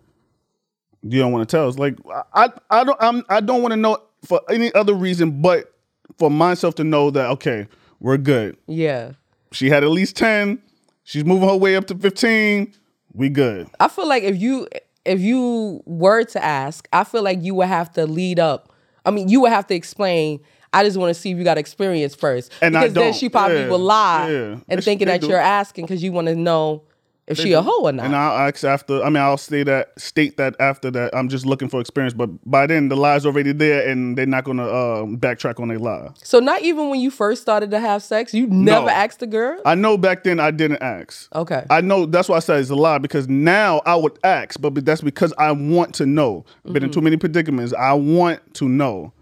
[1.04, 1.70] You don't want to tell.
[1.70, 1.96] It's like
[2.34, 5.74] I, I don't, I'm, I don't want to know for any other reason, but
[6.18, 7.68] for myself to know that okay,
[8.02, 8.58] we're good.
[8.68, 9.14] yeah.
[9.52, 10.62] She had at least ten.
[11.04, 12.74] She's moving her way up to fifteen.
[13.14, 13.68] We good.
[13.80, 14.68] I feel like if you
[15.06, 18.74] if you were to ask, I feel like you would have to lead up.
[19.06, 20.40] I mean, you would have to explain.
[20.72, 23.62] I just want to see if you got experience first, And because then she probably
[23.62, 24.58] Yeah, will lie yeah.
[24.68, 25.28] and thinking that do.
[25.28, 26.84] you're asking because you want to know
[27.30, 28.06] if she a hoe or not.
[28.06, 29.02] And I'll ask after.
[29.04, 31.16] I mean, I'll say that, state that after that.
[31.16, 32.14] I'm just looking for experience.
[32.14, 35.80] But by then, the lie's already there, and they're not gonna um, backtrack on their
[35.80, 36.10] lie.
[36.24, 38.92] so not even when you first started to have sex, you never No.
[38.92, 39.62] asked the girl.
[39.66, 41.34] I know back then I didn't ask.
[41.36, 41.66] Okay.
[41.70, 44.74] I know that's why I said it's a lie because now I would ask, but
[44.86, 46.46] that's because I want to know.
[46.66, 46.84] Been Mm-hmm.
[46.86, 47.74] in too many predicaments.
[47.74, 49.14] I want to know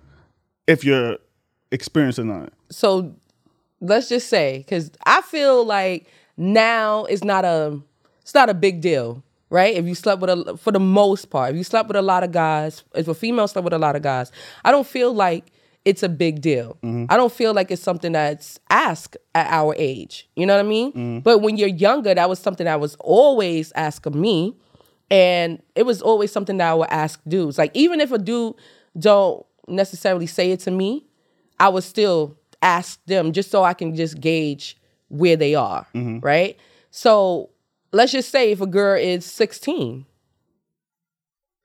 [0.68, 1.18] if you're
[1.72, 2.54] experienced or not.
[2.70, 3.14] so
[3.82, 7.78] let's just say because i feel like now it's not a
[8.28, 9.76] it's not a big deal right?
[9.78, 12.22] If you slept with a for the most part if you slept with a lot
[12.26, 14.30] of guys if a female slept with a lot of guys
[14.66, 15.46] i don't feel like
[15.86, 16.78] it's a big deal.
[16.84, 17.06] Mm-hmm.
[17.08, 20.68] I don't feel like it's something that's asked at our age you know what i
[20.68, 20.92] mean?
[20.92, 21.20] Mm-hmm.
[21.20, 24.54] But when you're younger that was something that was always asked of me
[25.10, 27.58] and it was always something that i would ask dudes.
[27.58, 28.56] Like even if a dude
[29.00, 31.06] don't necessarily say it to me
[31.58, 36.20] I would still ask them just so I can just gauge where they are, mm-hmm.
[36.20, 36.58] right?
[36.92, 37.50] So
[37.92, 40.06] let's just say if a girl is 16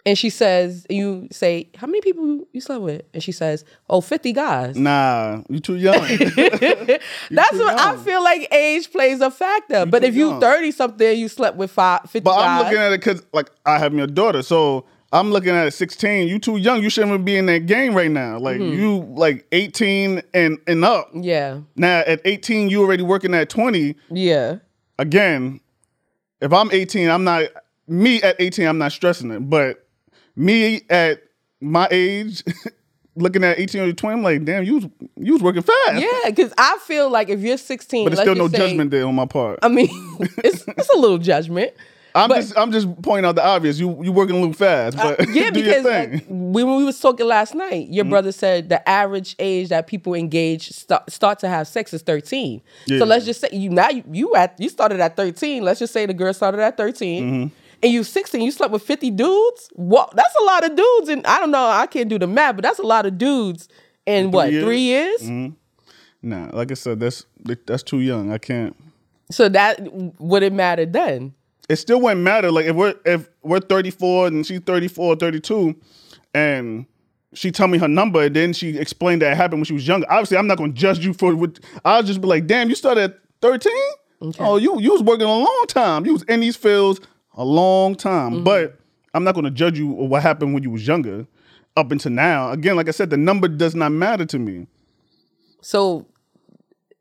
[0.04, 3.02] and she says, you say, how many people you slept with?
[3.14, 4.76] And she says, oh, 50 guys.
[4.76, 6.00] Nah, you too young.
[7.30, 9.86] That's what I feel like age plays a factor.
[9.86, 10.40] but if you young.
[10.40, 12.44] 30 something, you slept with five, 50 But guys.
[12.48, 15.70] I'm looking at it because, like, I have my daughter, so I'm looking at it
[15.72, 16.26] 16.
[16.26, 16.82] You too young.
[16.82, 18.38] You shouldn't even be in that game right now.
[18.40, 18.80] Like Mm-hmm.
[18.80, 21.10] you, like 18 and and up.
[21.14, 23.94] yeah, Now at 18, you already working at 20.
[24.10, 24.56] yeah.
[24.98, 25.60] Again,
[26.42, 27.44] if I'm 18, I'm not
[27.88, 28.66] me at 18.
[28.66, 29.40] I'm not stressing it.
[29.40, 29.86] But
[30.36, 31.22] me at
[31.60, 32.42] my age,
[33.16, 36.00] looking at 18 or 20, I'm like, damn, you was, you was working fast.
[36.02, 38.90] Yeah, because I feel like if you're 16, But there's let's still no say- judgment
[38.90, 39.60] there on my part.
[39.62, 39.88] I mean,
[40.38, 41.72] it's, it's a little judgment.
[42.14, 43.78] I'm but- just I'm just pointing out the obvious.
[43.78, 46.10] You you working a little fast, but Uh, yeah, because uh, thing.
[46.20, 46.52] Mm-hmm.
[46.52, 50.70] when we was talking last night, your brother said the average age that people engage
[50.70, 52.60] start, start to have sex is 13.
[52.86, 52.98] Yeah.
[52.98, 55.62] So let's just say you now you, you at you started at 13.
[55.62, 57.24] Let's just say the girl started at 13.
[57.24, 57.54] Mm-hmm.
[57.84, 59.68] And you 16, you slept with 50 dudes?
[59.72, 61.08] What that's a lot of dudes.
[61.08, 63.68] And I don't know, I can't do the math, but that's a lot of dudes
[64.06, 64.64] in what, years?
[64.64, 65.52] three years?
[66.22, 67.26] Nah, like I said, that's
[67.66, 68.30] that's too young.
[68.30, 68.76] I can't.
[69.30, 69.80] So that
[70.20, 71.34] would it matter then?
[71.72, 72.50] It still wouldn't matter.
[72.52, 75.74] Like if we're if we're 34 and she's 34, 32,
[76.34, 76.86] and
[77.34, 79.88] she tell me her number, and then she explained that it happened when she was
[79.88, 80.06] younger.
[80.10, 81.58] Obviously, I'm not gonna judge you for what.
[81.84, 83.72] I'll just be like, damn, you started at 13.
[84.38, 86.04] Oh, you you was working a long time.
[86.06, 87.00] You was in these fields
[87.34, 88.32] a long time.
[88.34, 88.44] Mm-hmm.
[88.44, 88.78] But
[89.14, 91.26] I'm not gonna judge you or what happened when you was younger.
[91.76, 92.50] up until now.
[92.50, 94.66] Again, like I said, the number does not matter to me.
[95.60, 96.06] So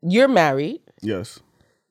[0.02, 0.80] you're married.
[1.00, 1.40] Yes,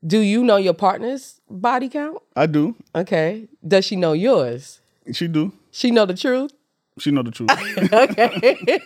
[0.05, 2.17] Do you know your partner's body count?
[2.35, 2.75] I do.
[2.95, 3.47] Okay.
[3.67, 4.81] Does she know yours?
[5.13, 5.51] She do.
[5.71, 6.51] She know the truth?
[6.99, 7.49] She know the truth.
[7.93, 8.79] Okay.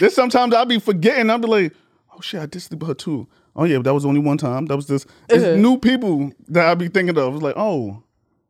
[0.00, 1.30] There's sometimes I'll be forgetting.
[1.30, 1.72] I'll be like,
[2.16, 3.26] oh shit, I did sleep with her too.
[3.54, 4.66] Oh yeah, but that was only one time.
[4.66, 5.56] That was just it's Uh-huh.
[5.56, 7.34] new people that I'll be thinking of.
[7.34, 8.02] It's like, oh,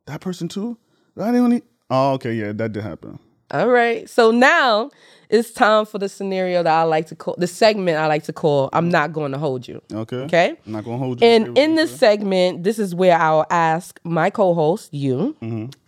[0.07, 0.79] that person too.
[1.19, 1.41] I didn't.
[1.45, 3.19] Only, oh, okay, yeah, that did happen.
[3.51, 4.09] All right.
[4.09, 4.91] So now
[5.33, 8.33] it's time for the scenario that I like to call the segment I like to
[8.33, 9.81] call I'm not going to hold you.
[9.93, 10.17] Okay.
[10.19, 10.57] Okay.
[10.67, 11.27] I'm not gonna hold you.
[11.27, 15.35] And in this segment, this is where I'll ask my co-host, you,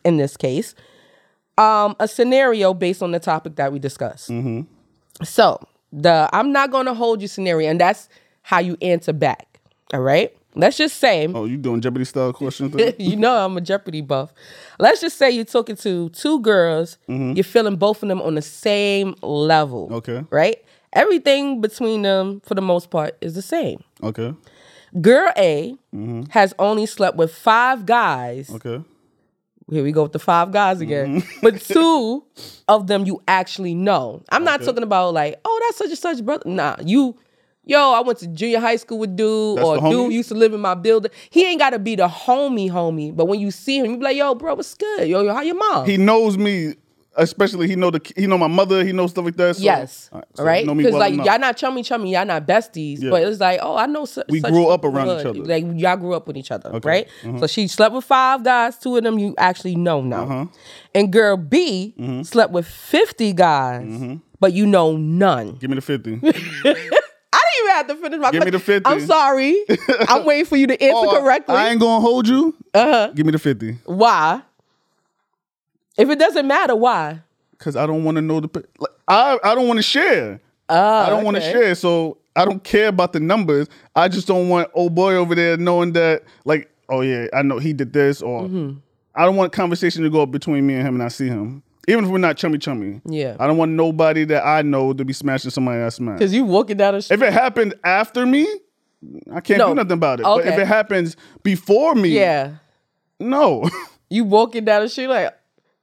[0.04, 0.74] in this case,
[1.58, 4.30] um, a scenario based on the topic that we discussed.
[5.22, 5.60] So
[5.92, 8.08] the I'm not going to hold you scenario, and that's
[8.42, 9.60] how you answer back.
[9.92, 10.34] All right.
[10.54, 12.74] Let's just say oh, you doing Jeopardy style questions?
[12.98, 14.32] you know I'm a Jeopardy buff.
[14.78, 16.98] Let's just say you're talking to two girls.
[17.08, 17.32] Mm-hmm.
[17.32, 19.88] You're feeling both of them on the same level.
[19.92, 20.24] Okay.
[20.30, 20.64] Right?
[20.92, 23.82] Everything between them, for the most part, is the same.
[24.02, 24.32] okay.
[25.00, 26.22] Girl A mm-hmm.
[26.30, 28.48] has only slept with five guys.
[28.48, 28.80] Okay.
[29.70, 31.20] Here we go with the five guys again.
[31.20, 31.40] Mm-hmm.
[31.42, 32.24] But two
[32.68, 34.22] of them you actually know.
[34.28, 36.48] I'm not talking about like, oh, that's such and such brother.
[36.48, 37.16] Nah, you,
[37.66, 40.52] yo, I went to junior high school with dude, That's or dude used to live
[40.54, 41.10] in my building.
[41.30, 43.14] He ain't gotta be the homie, homie.
[43.14, 45.08] But when you see him, you be like, yo, bro, what's good?
[45.08, 45.86] Yo, yo, how your mom?
[45.86, 46.74] He knows me,
[47.16, 48.84] especially he know the he know my mother.
[48.84, 49.56] He knows stuff like that.
[49.56, 50.10] So, yes.
[50.12, 50.60] all right, All so right.
[50.60, 51.26] he know me Because well like enough.
[51.26, 53.00] y'all not chummy chummy, y'all not besties.
[53.02, 53.10] Yeah.
[53.10, 54.04] But it's like, oh, I know.
[54.04, 55.20] Su- We grew up around such.
[55.20, 55.44] each other.
[55.44, 56.88] Like y'all grew up with each other, Okay.
[56.88, 57.08] right?
[57.40, 58.78] So she slept with five guys.
[58.78, 60.22] Two of them you actually know now.
[60.24, 60.46] Uh-huh.
[60.94, 62.22] And girl B Mm-hmm.
[62.22, 65.52] slept with fifty guys, but you know none.
[65.56, 66.20] Give me the fifty.
[67.34, 68.30] I didn't even have to finish my.
[68.30, 68.82] Give me the question.
[68.84, 68.90] 50.
[68.90, 69.64] I'm sorry.
[70.08, 71.54] I'm waiting for you to answer Oh, correctly.
[71.56, 72.54] I ain't gonna hold you.
[72.72, 73.12] uh-huh.
[73.14, 73.72] Give me the fifty.
[73.84, 74.42] Why?
[75.96, 77.20] If it doesn't matter, why?
[77.58, 78.48] Cause I don't want to know the.
[78.78, 80.40] Like, I I don't want to share.
[80.68, 81.74] Oh, I don't want to share.
[81.74, 83.68] So I don't care about the numbers.
[83.94, 87.58] I just don't want old boy over there knowing that like, oh yeah, I know
[87.58, 88.78] he did this, or Mm-hmm.
[89.16, 91.62] I don't want conversation to go up between me and him and I see him.
[91.88, 93.00] Even if we're not chummy chummy.
[93.04, 93.36] Yeah.
[93.38, 96.18] I don't want nobody that I know to be smashing somebody I smash.
[96.18, 97.16] Because you walking down the street.
[97.16, 98.46] If it happened after me,
[99.32, 99.68] I can't No.
[99.68, 100.24] do nothing about it.
[100.24, 102.54] But if it happens before me, Yeah.
[103.20, 103.68] no.
[104.10, 105.34] You walking down the street like,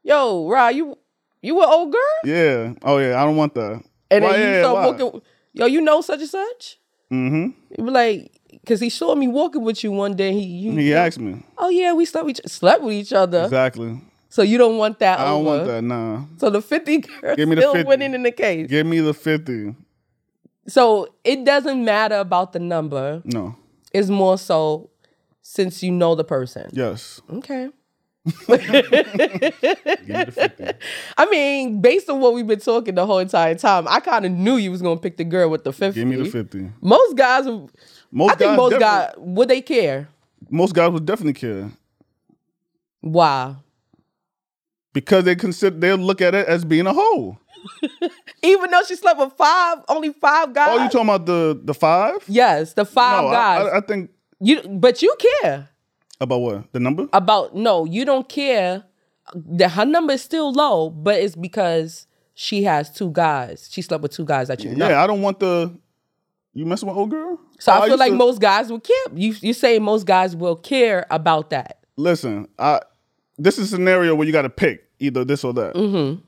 [0.04, 0.98] yo, Rod, you
[1.42, 2.02] you an old girl?
[2.24, 2.74] yeah.
[2.84, 3.82] Oh yeah, I don't want that.
[4.10, 5.04] And Why, then you yeah, start why?
[5.06, 5.22] walking,
[5.54, 6.80] yo, you know such and such?
[7.12, 7.86] Mm-hmm.
[7.88, 10.32] Like, because he saw me walking with you one day.
[10.34, 11.44] He, you, He asked me.
[11.58, 13.44] oh yeah, we slept, each, slept with each other.
[13.44, 14.00] Exactly.
[14.32, 15.58] So you don't want that I don't over.
[15.58, 16.24] want that, nah.
[16.38, 17.88] So the 50 girls Give me the still 50.
[17.88, 18.68] winning in the case.
[18.68, 19.76] Give me the 50.
[20.68, 23.22] So it doesn't matter about the number.
[23.26, 23.56] No.
[23.94, 24.90] It's more so
[25.42, 26.70] since you know the person.
[26.72, 27.22] Yes.
[27.30, 27.70] Okay.
[28.48, 28.82] Give me
[30.24, 30.72] the 50.
[31.18, 34.32] I mean, based on what we've been talking the whole entire time, I kind of
[34.32, 36.00] knew you was gonna pick the girl with the 50.
[36.00, 36.70] Give me the 50.
[36.80, 37.46] Most guys,
[38.12, 40.08] Most I think guys most guys, would they care?
[40.50, 41.70] most guys would definitely care.
[43.02, 43.56] Why?
[44.94, 47.38] Because they consider they'll look at it as being a hoe.
[48.44, 50.70] Even though she slept with five, only five guys.
[50.72, 52.18] Oh, you talking about the the five?
[52.28, 53.68] yes, the five no, guys.
[53.74, 55.70] I, I think you, but you care
[56.20, 56.74] about what?
[56.74, 57.08] The number?
[57.14, 58.84] about no, you don't care.
[59.36, 63.70] That her number is still low, but it's because she has two guys.
[63.72, 64.90] She slept with two guys that you know.
[64.90, 65.78] Yeah, I don't want the
[66.54, 67.40] you messing with old girl?
[67.60, 68.96] So Oh, I feel used like to- most guys will care.
[69.14, 71.78] You you say most guys will care about that.
[71.96, 72.82] listen, I
[73.44, 75.76] this is a scenario where you got to pick either this or that.
[75.76, 76.22] Mm-hmm.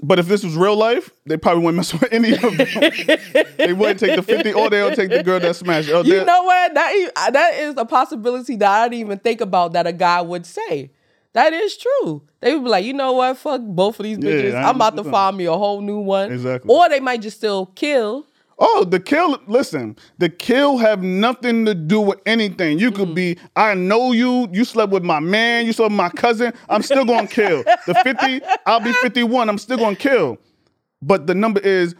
[0.00, 2.56] But if this was real life, they probably wouldn't mess with any of them.
[3.56, 5.88] they wouldn't take the fifty, or they'll take the girl that smashed.
[5.90, 6.74] Oh, You know what?
[6.74, 10.20] That is, that is a possibility that I didn't even think about that a guy
[10.20, 10.92] would say.
[11.32, 12.22] That is true.
[12.40, 13.36] They would be like, you know what?
[13.38, 14.54] Fuck both of these bitches.
[14.54, 16.32] I I'm about to find me a whole new one.
[16.32, 16.72] Exactly.
[16.72, 18.26] Or they might just still kill.
[18.58, 19.38] Oh, the kill.
[19.46, 22.78] Listen, the kill have nothing to do with anything.
[22.78, 22.96] You Mm-hmm.
[23.04, 23.36] could be.
[23.54, 24.48] I know you.
[24.52, 25.64] You slept with my man.
[25.66, 26.52] You slept with my cousin.
[26.68, 27.62] I'm still gonna kill.
[27.86, 28.40] The fifty.
[28.66, 29.48] I'll be fifty-one.
[29.48, 30.38] I'm still gonna kill.
[31.02, 31.94] But the number is.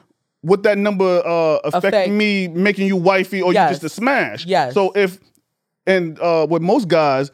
[0.45, 3.71] Would that number uh, affect, Affect- me making you wifey or Yes.
[3.71, 4.47] you just a smash?
[4.47, 4.73] Yes.
[4.73, 5.19] So if
[5.85, 7.33] and uh, with most guys,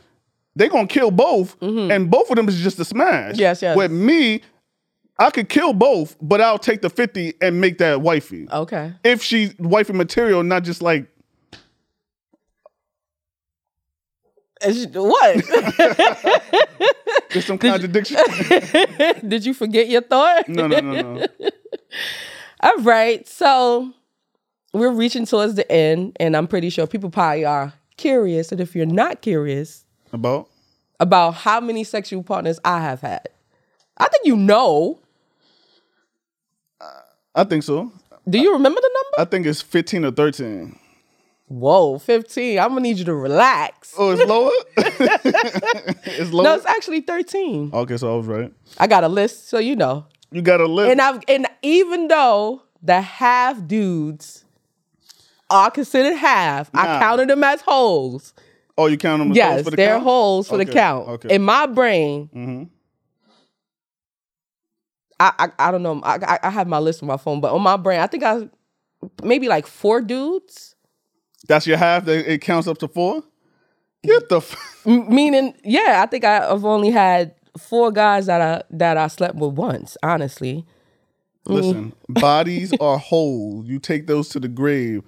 [0.57, 3.33] they gonna kill both, and both of them is just a smash.
[3.33, 3.41] Mm-hmm.
[3.41, 3.77] Yes, yes.
[3.77, 4.41] With me,
[5.19, 8.93] I could kill both, but I'll take the fifty and make that wifey Okay.
[9.05, 11.07] if she's wifey material, not just like
[14.67, 15.45] What?
[17.31, 18.17] there's some contradiction.
[19.29, 20.49] Did you forget your thought?
[20.49, 21.27] no, no, no, no.
[22.63, 23.29] All right.
[23.29, 23.93] So
[24.73, 28.53] we're reaching towards the end, and I'm pretty sure people probably are curious.
[28.53, 30.49] And if you're not curious About
[31.01, 33.29] about how many sexual partners I have had,
[33.99, 34.99] I think you know.
[37.35, 37.93] I think so.
[38.29, 39.29] Do you remember the number?
[39.29, 40.79] I think it's 15 or 13.
[41.49, 42.59] Whoa, 15.
[42.59, 43.95] I'm gonna need you to relax.
[43.99, 44.51] Oh, it's lower?
[44.77, 46.45] it's lower?
[46.45, 47.71] No, it's actually 13.
[47.73, 48.53] okay, so I was right.
[48.79, 50.07] I got a list, so you know.
[50.33, 50.91] You got a list.
[50.91, 54.45] And I've and even though the half dudes
[55.51, 58.33] are considered half, I counted them as holes.
[58.79, 60.03] oh, you count them as Yes, holes for the they're count?
[60.05, 61.09] holes for the count.
[61.09, 61.35] okay.
[61.35, 62.69] In my brain, Mhm.
[65.39, 66.01] I, I I don't know.
[66.03, 68.23] I, I I have my list on my phone, but on my brain, I think
[68.25, 68.49] I
[69.23, 70.75] maybe like four dudes.
[71.49, 73.23] That's your half that it counts up to four?
[74.03, 78.63] Get the f- meaning, yeah, I think I, I've only had four guys that I
[78.71, 79.97] that I slept with once.
[80.03, 80.65] Honestly,
[81.49, 81.55] mm.
[81.55, 83.63] Listen, bodies are whole.
[83.67, 85.03] You take those to the grave.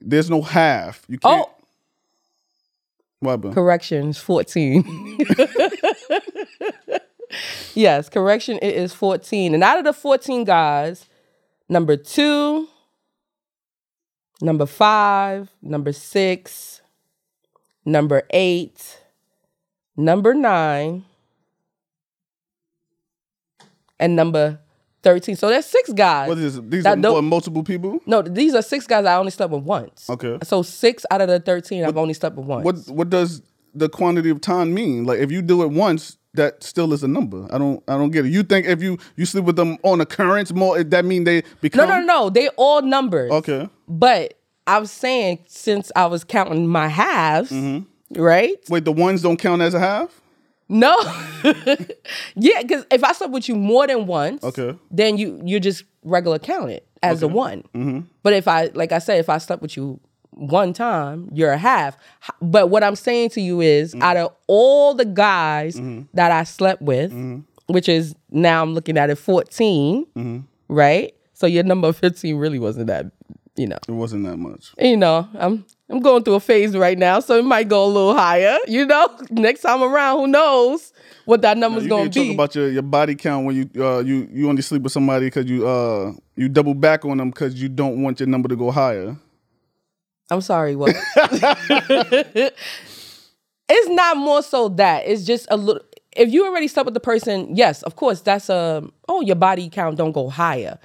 [0.00, 1.04] There's no half.
[1.08, 1.46] You can't.
[1.48, 1.54] oh,
[3.20, 4.84] What corrections, fourteen.
[7.74, 8.58] yes, correction.
[8.62, 11.06] It is fourteen, and out of the fourteen guys,
[11.68, 12.68] number two,
[14.40, 16.80] number five, number six,
[17.84, 19.00] number eight,
[19.96, 21.04] number nine,
[23.98, 24.60] and number
[25.02, 25.36] 13.
[25.36, 26.28] So there's six guys.
[26.28, 26.64] What is this?
[26.68, 28.00] These That are multiple people?
[28.06, 30.10] no, these are six guys I only slept with once.
[30.10, 30.38] Okay.
[30.42, 32.64] So six out of the 13 I've only slept with once.
[32.64, 33.40] What what does
[33.72, 35.04] the quantity of time mean?
[35.04, 37.46] Like if you do it once, that still is a number.
[37.50, 38.30] I don't I don't get it.
[38.32, 41.88] You think if you you sleep with them on occurrence more, that mean they become
[41.88, 42.06] no, no.
[42.06, 43.30] No they all numbers.
[43.32, 43.68] Okay.
[43.88, 44.34] But
[44.66, 48.20] I was saying since I was counting my halves, Mm-hmm.
[48.22, 48.56] right?
[48.68, 50.20] Wait, the ones don't count as a half?
[50.68, 50.96] No.
[52.34, 54.76] yeah, because if I slept with you more than once, Okay.
[54.90, 58.06] then you you just regular count it as a one.
[58.22, 60.00] But if I like I said, if I slept with you
[60.36, 61.96] one time, you're a half.
[62.40, 65.80] But what I'm saying to you is, out of all the guys
[66.14, 67.12] that I slept with,
[67.66, 71.14] which is now I'm looking at it 14, right?
[71.34, 73.06] So your number 15 really wasn't that,
[73.56, 73.78] you know.
[73.88, 74.72] It wasn't that much.
[74.78, 77.86] You know, I'm I'm going through a phase right now, so it might go a
[77.86, 78.56] little higher.
[78.66, 80.92] You know, next time around, who knows
[81.26, 82.34] what that number's going to to talk be?
[82.34, 85.46] about your, your body count when you uh you you only sleep with somebody because
[85.46, 88.70] you uh you double back on them because you don't want your number to go
[88.70, 89.16] higher.
[90.30, 90.94] I'm sorry, what?
[93.68, 95.06] it's not more so that.
[95.06, 95.82] It's just a little.
[96.16, 98.82] If you already slept with the person, yes, of course, that's a.
[99.08, 100.78] Oh, your body count don't go higher.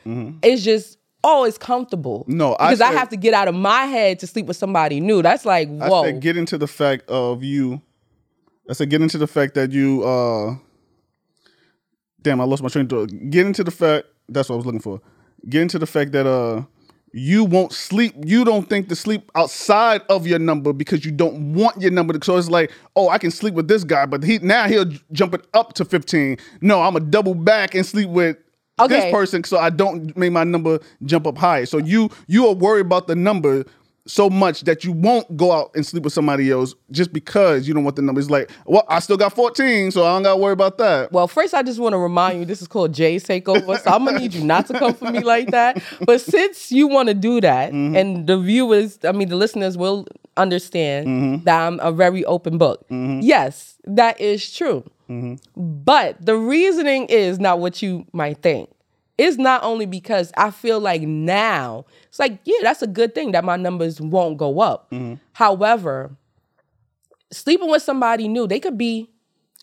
[0.43, 0.97] It's just.
[1.23, 2.21] Oh, it's comfortable.
[2.21, 2.37] Mm-hmm.
[2.37, 4.57] No, I because I, said- have to get out of my head to sleep with
[4.57, 5.21] somebody new.
[5.21, 6.03] That's like I whoa.
[6.05, 7.81] said get into the fact of you.
[8.69, 10.03] I said get into the fact that you.
[10.03, 10.55] uh
[12.21, 13.09] Damn, I lost my train of thought.
[13.29, 14.07] Get into the fact.
[14.29, 15.01] That's what I was looking for.
[15.49, 16.63] Get into the fact that uh
[17.13, 18.13] you won't sleep.
[18.25, 22.13] You don't think to sleep outside of your number because you don't want your number.
[22.13, 24.91] To, so it's like, oh, I can sleep with this guy, but he now he'll
[25.11, 26.37] jump it up to fifteen.
[26.61, 28.37] No, I'm a double back and sleep with.
[28.87, 31.67] This person, so I don't make my number jump up higher.
[31.67, 33.63] So you you are worried about the number
[34.11, 37.73] so much that you won't go out and sleep with somebody else just because you
[37.73, 38.29] don't want the numbers.
[38.29, 41.11] Like, well, I still got 14, so I don't gotta worry about that.
[41.11, 43.79] Well, first, I just want to remind you this is called Jay's Takeover.
[43.81, 45.81] So I'm going to need you not to come for me like that.
[46.05, 47.95] But since you want to do that, Mm-hmm.
[47.95, 50.05] and the viewers, I mean, the listeners will
[50.37, 51.43] understand Mm-hmm.
[51.45, 52.85] that I'm a very open book.
[52.89, 54.83] Yes, that is true.
[55.09, 55.35] Mm-hmm.
[55.83, 58.69] But the reasoning is not what you might think.
[59.21, 63.33] It's not only because I feel like now, it's like, yeah, that's a good thing
[63.33, 64.89] that my numbers won't go up.
[64.89, 65.13] Mm-hmm.
[65.33, 66.09] However,
[67.31, 69.11] sleeping with somebody new, they could be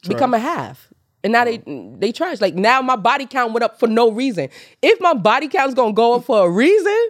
[0.06, 0.92] become a half.
[1.24, 1.60] And now they
[1.98, 2.40] they trash.
[2.40, 4.48] Like now my body count went up for no reason.
[4.80, 7.08] If my body count's gonna go up for a reason,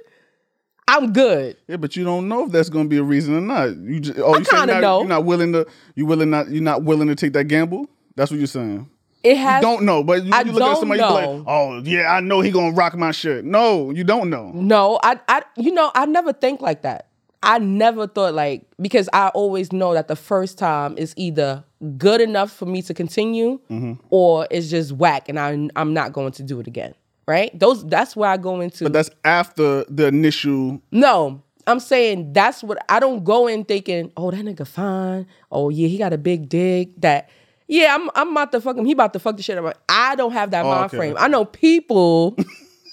[0.89, 1.59] I'm good.
[1.69, 3.77] Yeah, but you don't know if that's gonna be a reason or not.
[3.77, 4.99] You just oh, you kinda not, know.
[5.01, 7.91] you're not willing to you willing not you're not willing to take that gamble.
[8.17, 8.89] That's what you're saying.
[9.29, 11.83] It has don't know, but you, I you look at somebody you be like, oh
[11.85, 13.45] yeah, I know he gonna rock my shit.
[13.45, 14.51] No, you don't know.
[14.55, 17.09] No, I, I, you know, I never think like that.
[17.43, 21.63] I never thought like because I always know that the first time is either
[21.97, 23.93] good enough for me to continue Mm-hmm.
[24.11, 26.95] or it's just whack and I, I'm not going to do it again.
[27.27, 27.57] Right?
[27.59, 28.85] Those that's where I go into.
[28.85, 30.81] But that's after the initial.
[30.91, 34.11] no, I'm saying that's what I don't go in thinking.
[34.17, 35.27] Oh, that nigga fine.
[35.53, 36.89] Oh yeah, he got a big dick.
[36.97, 37.29] That
[37.69, 38.87] yeah, I'm I'm about to fuck him.
[38.87, 39.81] He about to fuck the shit out of me.
[39.89, 40.97] I don't have that mind okay.
[40.97, 41.17] frame.
[41.19, 42.37] I know people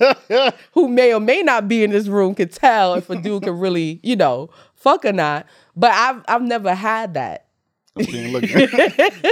[0.73, 3.57] who may or may not be in this room can tell if a dude can
[3.57, 5.47] really, you know, fuck or not.
[5.75, 7.45] But I've I've never had that.
[8.01, 8.49] She ain't looking.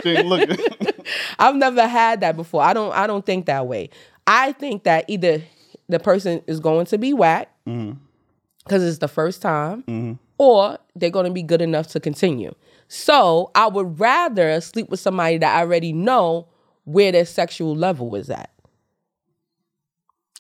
[0.04, 0.58] she ain't looking.
[1.39, 2.64] I've never had that before.
[2.64, 3.89] I don't I don't think that way.
[4.26, 5.44] I think that either
[5.89, 11.26] the person is going to be whack because it's the first time, or they're going
[11.26, 12.56] to be good enough to continue.
[12.94, 16.48] So I would rather sleep with somebody that I already know
[16.84, 18.52] where their sexual level is at.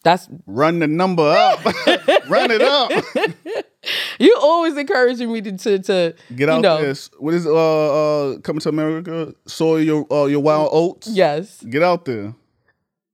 [0.03, 1.65] That's Run the number up.
[2.29, 2.91] Run it up.
[4.19, 6.95] you always encouraging me to to, to Get out you know, there.
[7.17, 9.33] What is uh uh coming to America?
[9.47, 11.07] Soy your uh, your wild oats.
[11.07, 12.35] Yes, Get out there.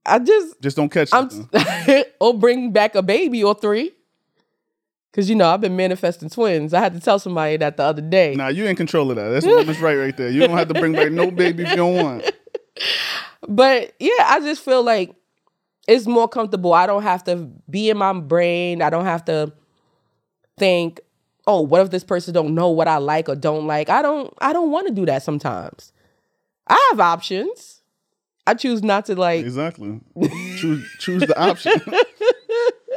[0.04, 2.04] I just Just don't catch I'm something.
[2.20, 3.92] or bring back a baby or three.
[5.12, 6.72] Cause you know I've been manifesting twins.
[6.72, 8.34] I had to tell somebody that the other day.
[8.36, 9.28] Nah, you in control of that.
[9.30, 10.30] That's woman's right right there.
[10.30, 12.30] You don't have to bring back no baby if you don't want.
[13.48, 15.14] But yeah, I just feel like
[15.88, 16.72] it's more comfortable.
[16.72, 17.36] I don't have to
[17.68, 18.82] be in my brain.
[18.82, 19.52] I don't have to
[20.58, 21.00] think,
[21.46, 23.88] oh, what if this person don't know what I like or don't like?
[23.88, 25.92] I don't I don't want to do that sometimes.
[26.68, 27.82] I have options.
[28.46, 30.00] I choose not to like Exactly.
[30.56, 31.72] choose choose the option.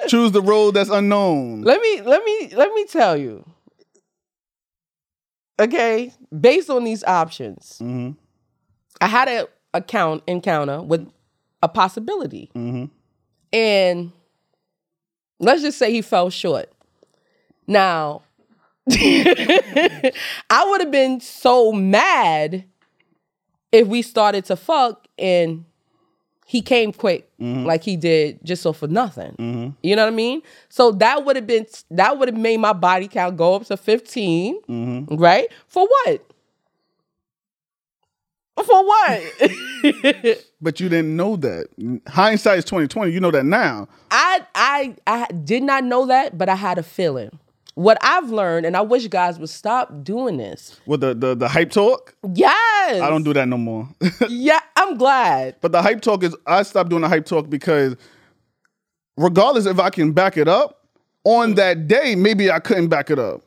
[0.08, 1.62] choose the road that's unknown.
[1.64, 3.45] let me let me let me tell you.
[5.60, 8.12] Okay, based on these options, hmm
[9.01, 11.08] I had a account encounter with
[11.62, 12.49] a possibility.
[12.54, 12.86] hmm
[13.51, 14.12] And
[15.39, 16.72] let's just say he fell short.
[17.68, 18.24] Now,
[18.91, 20.12] I
[20.70, 22.66] would have been so mad
[23.72, 25.66] if we started to fuck and
[26.54, 27.66] he came quick mm-hmm.
[27.66, 29.32] like he did just so for nothing.
[29.32, 29.70] Mm-hmm.
[29.82, 30.43] You know what I mean?
[30.70, 33.76] So that would have been that would have made my body count go up to
[33.76, 35.16] 15, mm-hmm.
[35.16, 35.47] right?
[35.68, 36.22] For what?
[38.64, 39.24] For what?
[40.64, 41.68] But you didn't know that.
[42.08, 43.12] Hindsight is twenty twenty.
[43.12, 43.89] You know that now.
[44.10, 47.38] I I I did not know that, but I had a feeling.
[47.76, 50.80] What I've learned, and I wish guys would stop doing this.
[50.86, 53.90] With the the, the hype talk, Yes, I don't do that no more.
[54.30, 55.56] Yeah, I'm glad.
[55.62, 57.96] but the hype talk is I stopped doing the hype talk because
[59.18, 60.80] regardless if I can back it up,
[61.24, 63.42] on that day maybe I couldn't back it up.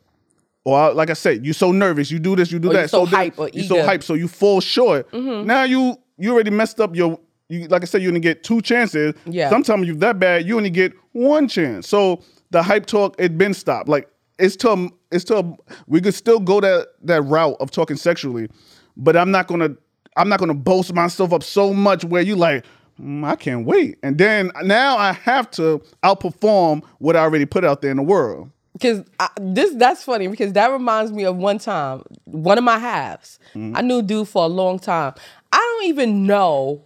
[0.65, 2.79] Or I- like I said, you're so nervous, you do this, you do Or that.
[2.79, 3.75] you're so then hype or you're so.
[3.75, 3.85] Mm-hmm.
[3.87, 5.11] hype, so you fall short.
[5.13, 7.19] Now you you already messed up your.
[7.49, 9.13] You, like I said, you only get two chances.
[9.25, 9.49] Yeah.
[9.49, 11.87] Sometimes you're that bad, you only get one chance.
[11.87, 13.87] So the hype talk, it been stopped.
[13.87, 14.09] Like
[14.39, 15.55] it's to it's to
[15.87, 18.49] we could still go that that route of talking sexually,
[18.95, 19.69] but I'm not gonna
[20.15, 22.65] I'm not gonna boast myself up so much where you like.
[22.99, 27.63] "Mm, I can't wait, and then now I have to outperform what I already put
[27.63, 28.49] out there in the world.
[28.73, 29.03] Because
[29.41, 33.39] this that's funny because that reminds me of one time, one of my halves.
[33.55, 35.13] I knew dude for a long time.
[35.51, 36.83] I don't even know.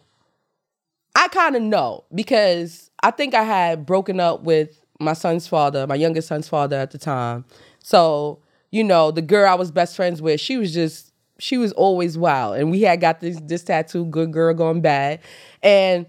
[1.15, 5.85] I kind of know because I think I had broken up with my son's father,
[5.87, 7.45] my youngest son's father at the time.
[7.79, 8.39] So,
[8.71, 12.17] you know, the girl I was best friends with, she was just she was always
[12.17, 12.57] wild.
[12.57, 15.19] And we had got this this tattoo, good girl going bad.
[15.63, 16.05] And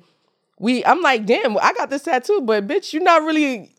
[0.59, 3.70] we I'm like, damn, I got this tattoo, but bitch, you're not really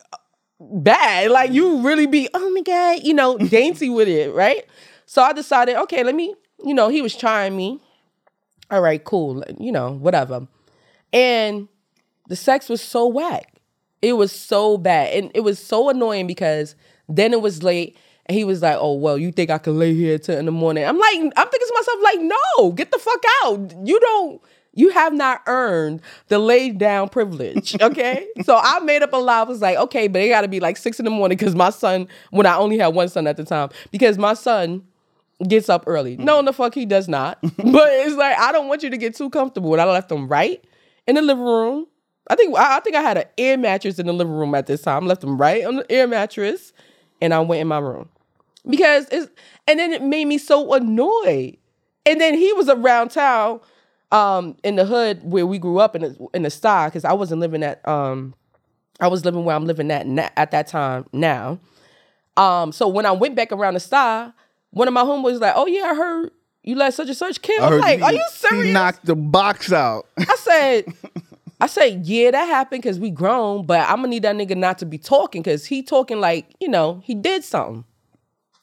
[0.59, 1.31] bad.
[1.31, 4.65] Like you really be, oh my God, you know, dainty with it, right?
[5.05, 6.33] So I decided, okay, let me,
[6.63, 7.79] you know, he was trying me.
[8.71, 10.47] All right, cool, you know, whatever.
[11.11, 11.67] And
[12.27, 13.52] the sex was so whack.
[14.03, 15.13] It was so bad.
[15.13, 16.75] And it was so annoying because
[17.07, 19.93] then it was late and he was like, Oh, well, you think I could lay
[19.93, 20.85] here till in the morning?
[20.85, 23.73] I'm like, I'm thinking to myself, like, no, get the fuck out.
[23.87, 24.41] You don't,
[24.73, 27.75] you have not earned the laid down privilege.
[27.81, 28.27] Okay.
[28.43, 29.39] so I made up a lie.
[29.39, 31.69] I was like, okay, but it gotta be like six in the morning because my
[31.69, 34.83] son, when I only had one son at the time, because my son
[35.47, 36.17] gets up early.
[36.17, 36.25] Mm.
[36.25, 37.39] No, the fuck he does not.
[37.41, 37.55] but
[37.91, 39.73] it's like I don't want you to get too comfortable.
[39.73, 40.63] And I left him right
[41.07, 41.87] in the living room.
[42.29, 44.65] I think I, I think I had an air mattress in the living room at
[44.67, 45.05] this time.
[45.05, 46.71] left him right on the air mattress,
[47.21, 48.09] and I went in my room
[48.69, 49.29] because it's.
[49.65, 51.55] And then it made me so annoyed.
[52.05, 53.61] And then he was around town,
[54.11, 57.13] um, in the hood where we grew up in the in the star because I
[57.13, 58.33] wasn't living at um,
[58.99, 61.59] I was living where I'm living at na- at that time now.
[62.35, 64.33] Um, so when I went back around the star,
[64.71, 66.31] one of my homeboys was like, "Oh yeah, I heard
[66.63, 69.05] you let such and such kill." I I'm like, he- "Are you He serious?" knocked
[69.05, 70.07] the box out.
[70.17, 70.85] I said,
[71.63, 74.77] "I say, yeah, that happened because we grown, but I'm gonna need that nigga not
[74.79, 77.85] to be talking because he talking like you know he did something.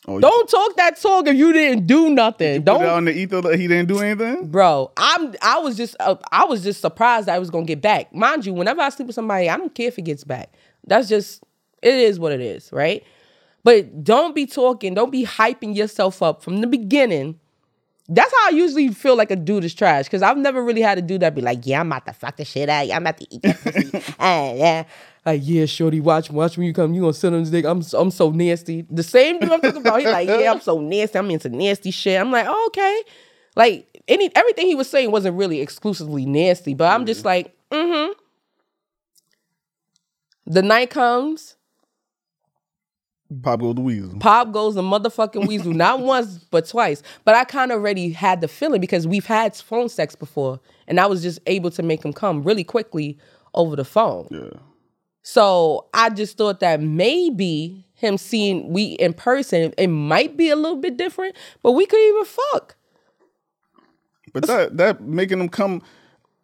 [0.09, 2.63] Oh, Don't talk that talk if you didn't do nothing.
[2.63, 4.49] put it Don't." out in the ether that he didn't do anything.
[4.49, 7.81] Bro, I'm I was just uh, I was just surprised that I was gonna get
[7.81, 8.15] back.
[8.15, 10.53] Mind you, whenever I sleep with somebody, I don't care if it gets back.
[10.87, 11.43] That's just
[11.83, 13.03] it is what it is, right?
[13.63, 17.39] But don't be talking, don't be hyping yourself up from the beginning.
[18.13, 20.99] That's how I usually feel like a dude is trash because I've never really had
[20.99, 22.87] a dude that be like, yeah, I'm about to fuck the shit out.
[22.87, 24.15] Yeah, I'm about to eat that pussy.
[24.19, 24.85] Ah, yeah.
[25.25, 26.93] Like, yeah, shorty, watch, watch when you come.
[26.93, 27.65] You gonna sit on this dick.
[27.65, 28.85] I'm, I'm so nasty.
[28.91, 30.01] The same dude I'm talking about.
[30.01, 31.19] He like, yeah, I'm so nasty.
[31.19, 32.21] I'm into nasty shit.
[32.21, 33.03] I'm like, oh, okay.
[33.57, 38.13] Like any everything he was saying wasn't really exclusively nasty, but I'm just like, mm-hmm.
[40.51, 41.55] The night comes,
[43.43, 44.19] Pop goes the weasel.
[44.19, 47.03] Pop goes the motherfucking weasel, not once but twice.
[47.25, 50.99] But I kind of already had the feeling because we've had phone sex before, and
[50.99, 53.19] I was just able to make him come really quickly
[53.55, 54.27] over the phone.
[54.31, 54.59] Yeah.
[55.23, 60.57] So I just thought that maybe him seeing we in person, it might be a
[60.57, 62.77] little bit different, but we could even fuck.
[64.33, 65.83] But that that making them come,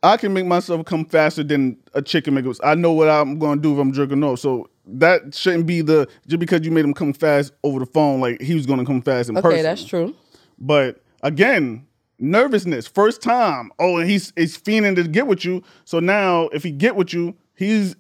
[0.02, 2.60] I can make myself come faster than a chicken make us.
[2.62, 4.38] I know what I'm going to do if I'm jerking off.
[4.40, 8.20] So that shouldn't be the just because you made him come fast over the phone,
[8.20, 9.54] like he was going to come fast in Okay, person.
[9.58, 10.14] Okay, that's true.
[10.58, 11.86] But again,
[12.18, 13.70] nervousness, first time.
[13.78, 15.62] Oh, and he's he's fiending to get with you.
[15.84, 17.96] So now if he get with you, he's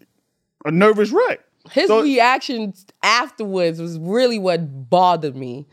[0.64, 1.40] a nervous wreck.
[1.70, 2.72] His So- reaction
[3.02, 5.66] afterwards was really what bothered me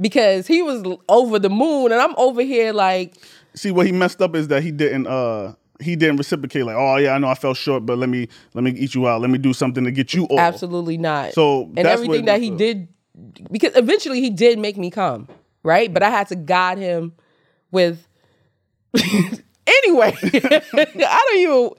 [0.00, 3.14] because he was over the moon and I'm over here like,
[3.54, 6.96] See what he messed up is that he didn't uh he didn't reciprocate like, oh
[6.96, 9.20] yeah, I know I fell short, but let me let me eat you out.
[9.20, 10.38] Let me do something to get you off.
[10.38, 11.32] absolutely not.
[11.32, 12.88] So and everything that he did,
[13.50, 15.28] because eventually he did make me come,
[15.62, 15.92] right?
[15.92, 17.12] But I had to guide him
[17.70, 18.06] with.
[19.66, 21.70] anyway, I don't even.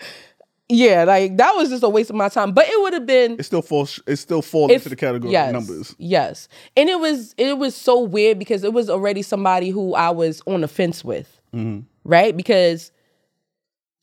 [0.70, 2.52] Yeah, like that was just a waste of my time.
[2.52, 5.48] But it would have been It still falls it still falls into the category yes,
[5.48, 5.95] of numbers.
[5.98, 10.10] Yes, and it was it was so weird because it was already somebody who I
[10.10, 11.86] was on the fence with, Mm-hmm.
[12.04, 12.36] right?
[12.36, 12.91] Because,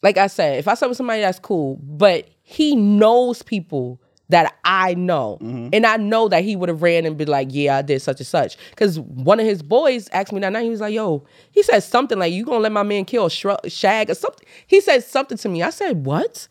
[0.05, 4.01] like I said, if I said with somebody that's cool, but he knows people
[4.31, 5.69] that I know, Mm-hmm.
[5.73, 8.21] and I know that he would have ran and been like, "Yeah, I did such
[8.21, 11.25] and such." Because one of his boys asked me that night, he was like, "Yo,"
[11.51, 14.81] he said something like, "You gonna let my man kill shrug, shag or something?" He
[14.81, 15.63] said something to me.
[15.63, 16.49] I said, "What?"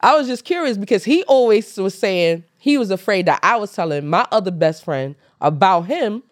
[0.00, 3.72] I was just curious because he always was saying he was afraid that I was
[3.72, 6.22] telling my other best friend about him.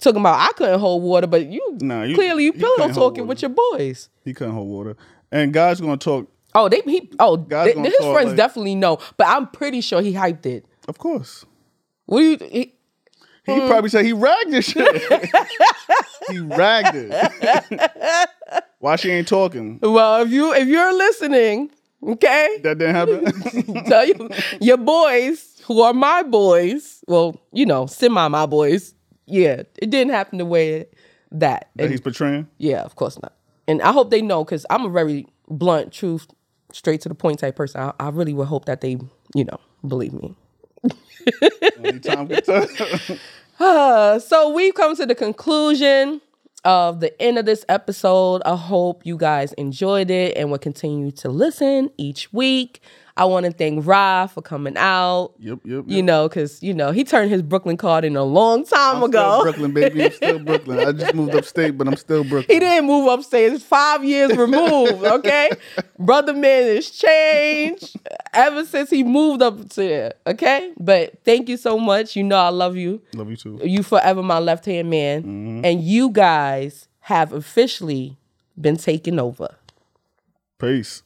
[0.00, 2.94] Talking about I couldn't hold water, but you, Nah, you- clearly you you pillow couldn't
[2.94, 4.08] talking with your boys.
[4.24, 4.96] He couldn't hold water.
[5.34, 9.26] And God's gonna talk, Oh, they he oh they- his friends like- definitely know, but
[9.26, 10.64] I'm pretty sure he hyped it.
[10.88, 11.44] of course.
[12.06, 12.38] What do you?
[12.50, 12.74] He,
[13.46, 13.68] He Mm.
[13.68, 15.02] probably said he ragged this shit.
[16.30, 18.30] he ragged it.
[18.78, 19.78] Why she ain't talking?
[19.82, 21.70] well, if you if you're listening,
[22.02, 23.84] okay, That didn't happen.
[23.84, 24.28] tell you
[24.60, 27.02] your boys who are my boys.
[27.08, 28.94] Well, you know, semi my boys.
[29.26, 30.88] Yeah, it didn't happen the way that.
[31.32, 32.46] that And- he's portraying.
[32.58, 33.32] Yeah, of course not.
[33.66, 36.26] And I hope they know because I'm a very blunt, truth,
[36.72, 37.80] straight to the point type person.
[37.80, 38.98] I, I really would hope that they,
[39.34, 40.34] you know, believe me.
[41.78, 42.66] Anytime we tell-
[43.60, 46.20] Uh, so we've come to the conclusion
[46.64, 48.42] of the end of this episode.
[48.44, 52.80] I hope you guys enjoyed it and will continue to listen each week.
[53.16, 55.34] I want to thank Ra for coming out.
[55.38, 58.64] Yep, yep, You know, because you know he turned his Brooklyn card in a long
[58.64, 59.42] time I'm ago.
[59.42, 60.04] Brooklyn, baby.
[60.04, 60.80] I'm still Brooklyn.
[60.80, 62.52] I just moved upstate, but I'm still Brooklyn.
[62.52, 63.62] He didn't move upstairs.
[63.62, 65.50] Five years removed, okay?
[65.96, 67.96] Brother man has changed
[68.32, 70.72] ever since he moved up to there, okay?
[70.80, 72.16] But thank you so much.
[72.16, 73.00] You know I love you.
[73.14, 73.60] Love you too.
[73.62, 75.22] You forever my left hand man.
[75.22, 75.64] Mm-hmm.
[75.64, 78.18] And you guys have officially
[78.60, 79.54] been taken over.
[80.58, 81.04] Peace.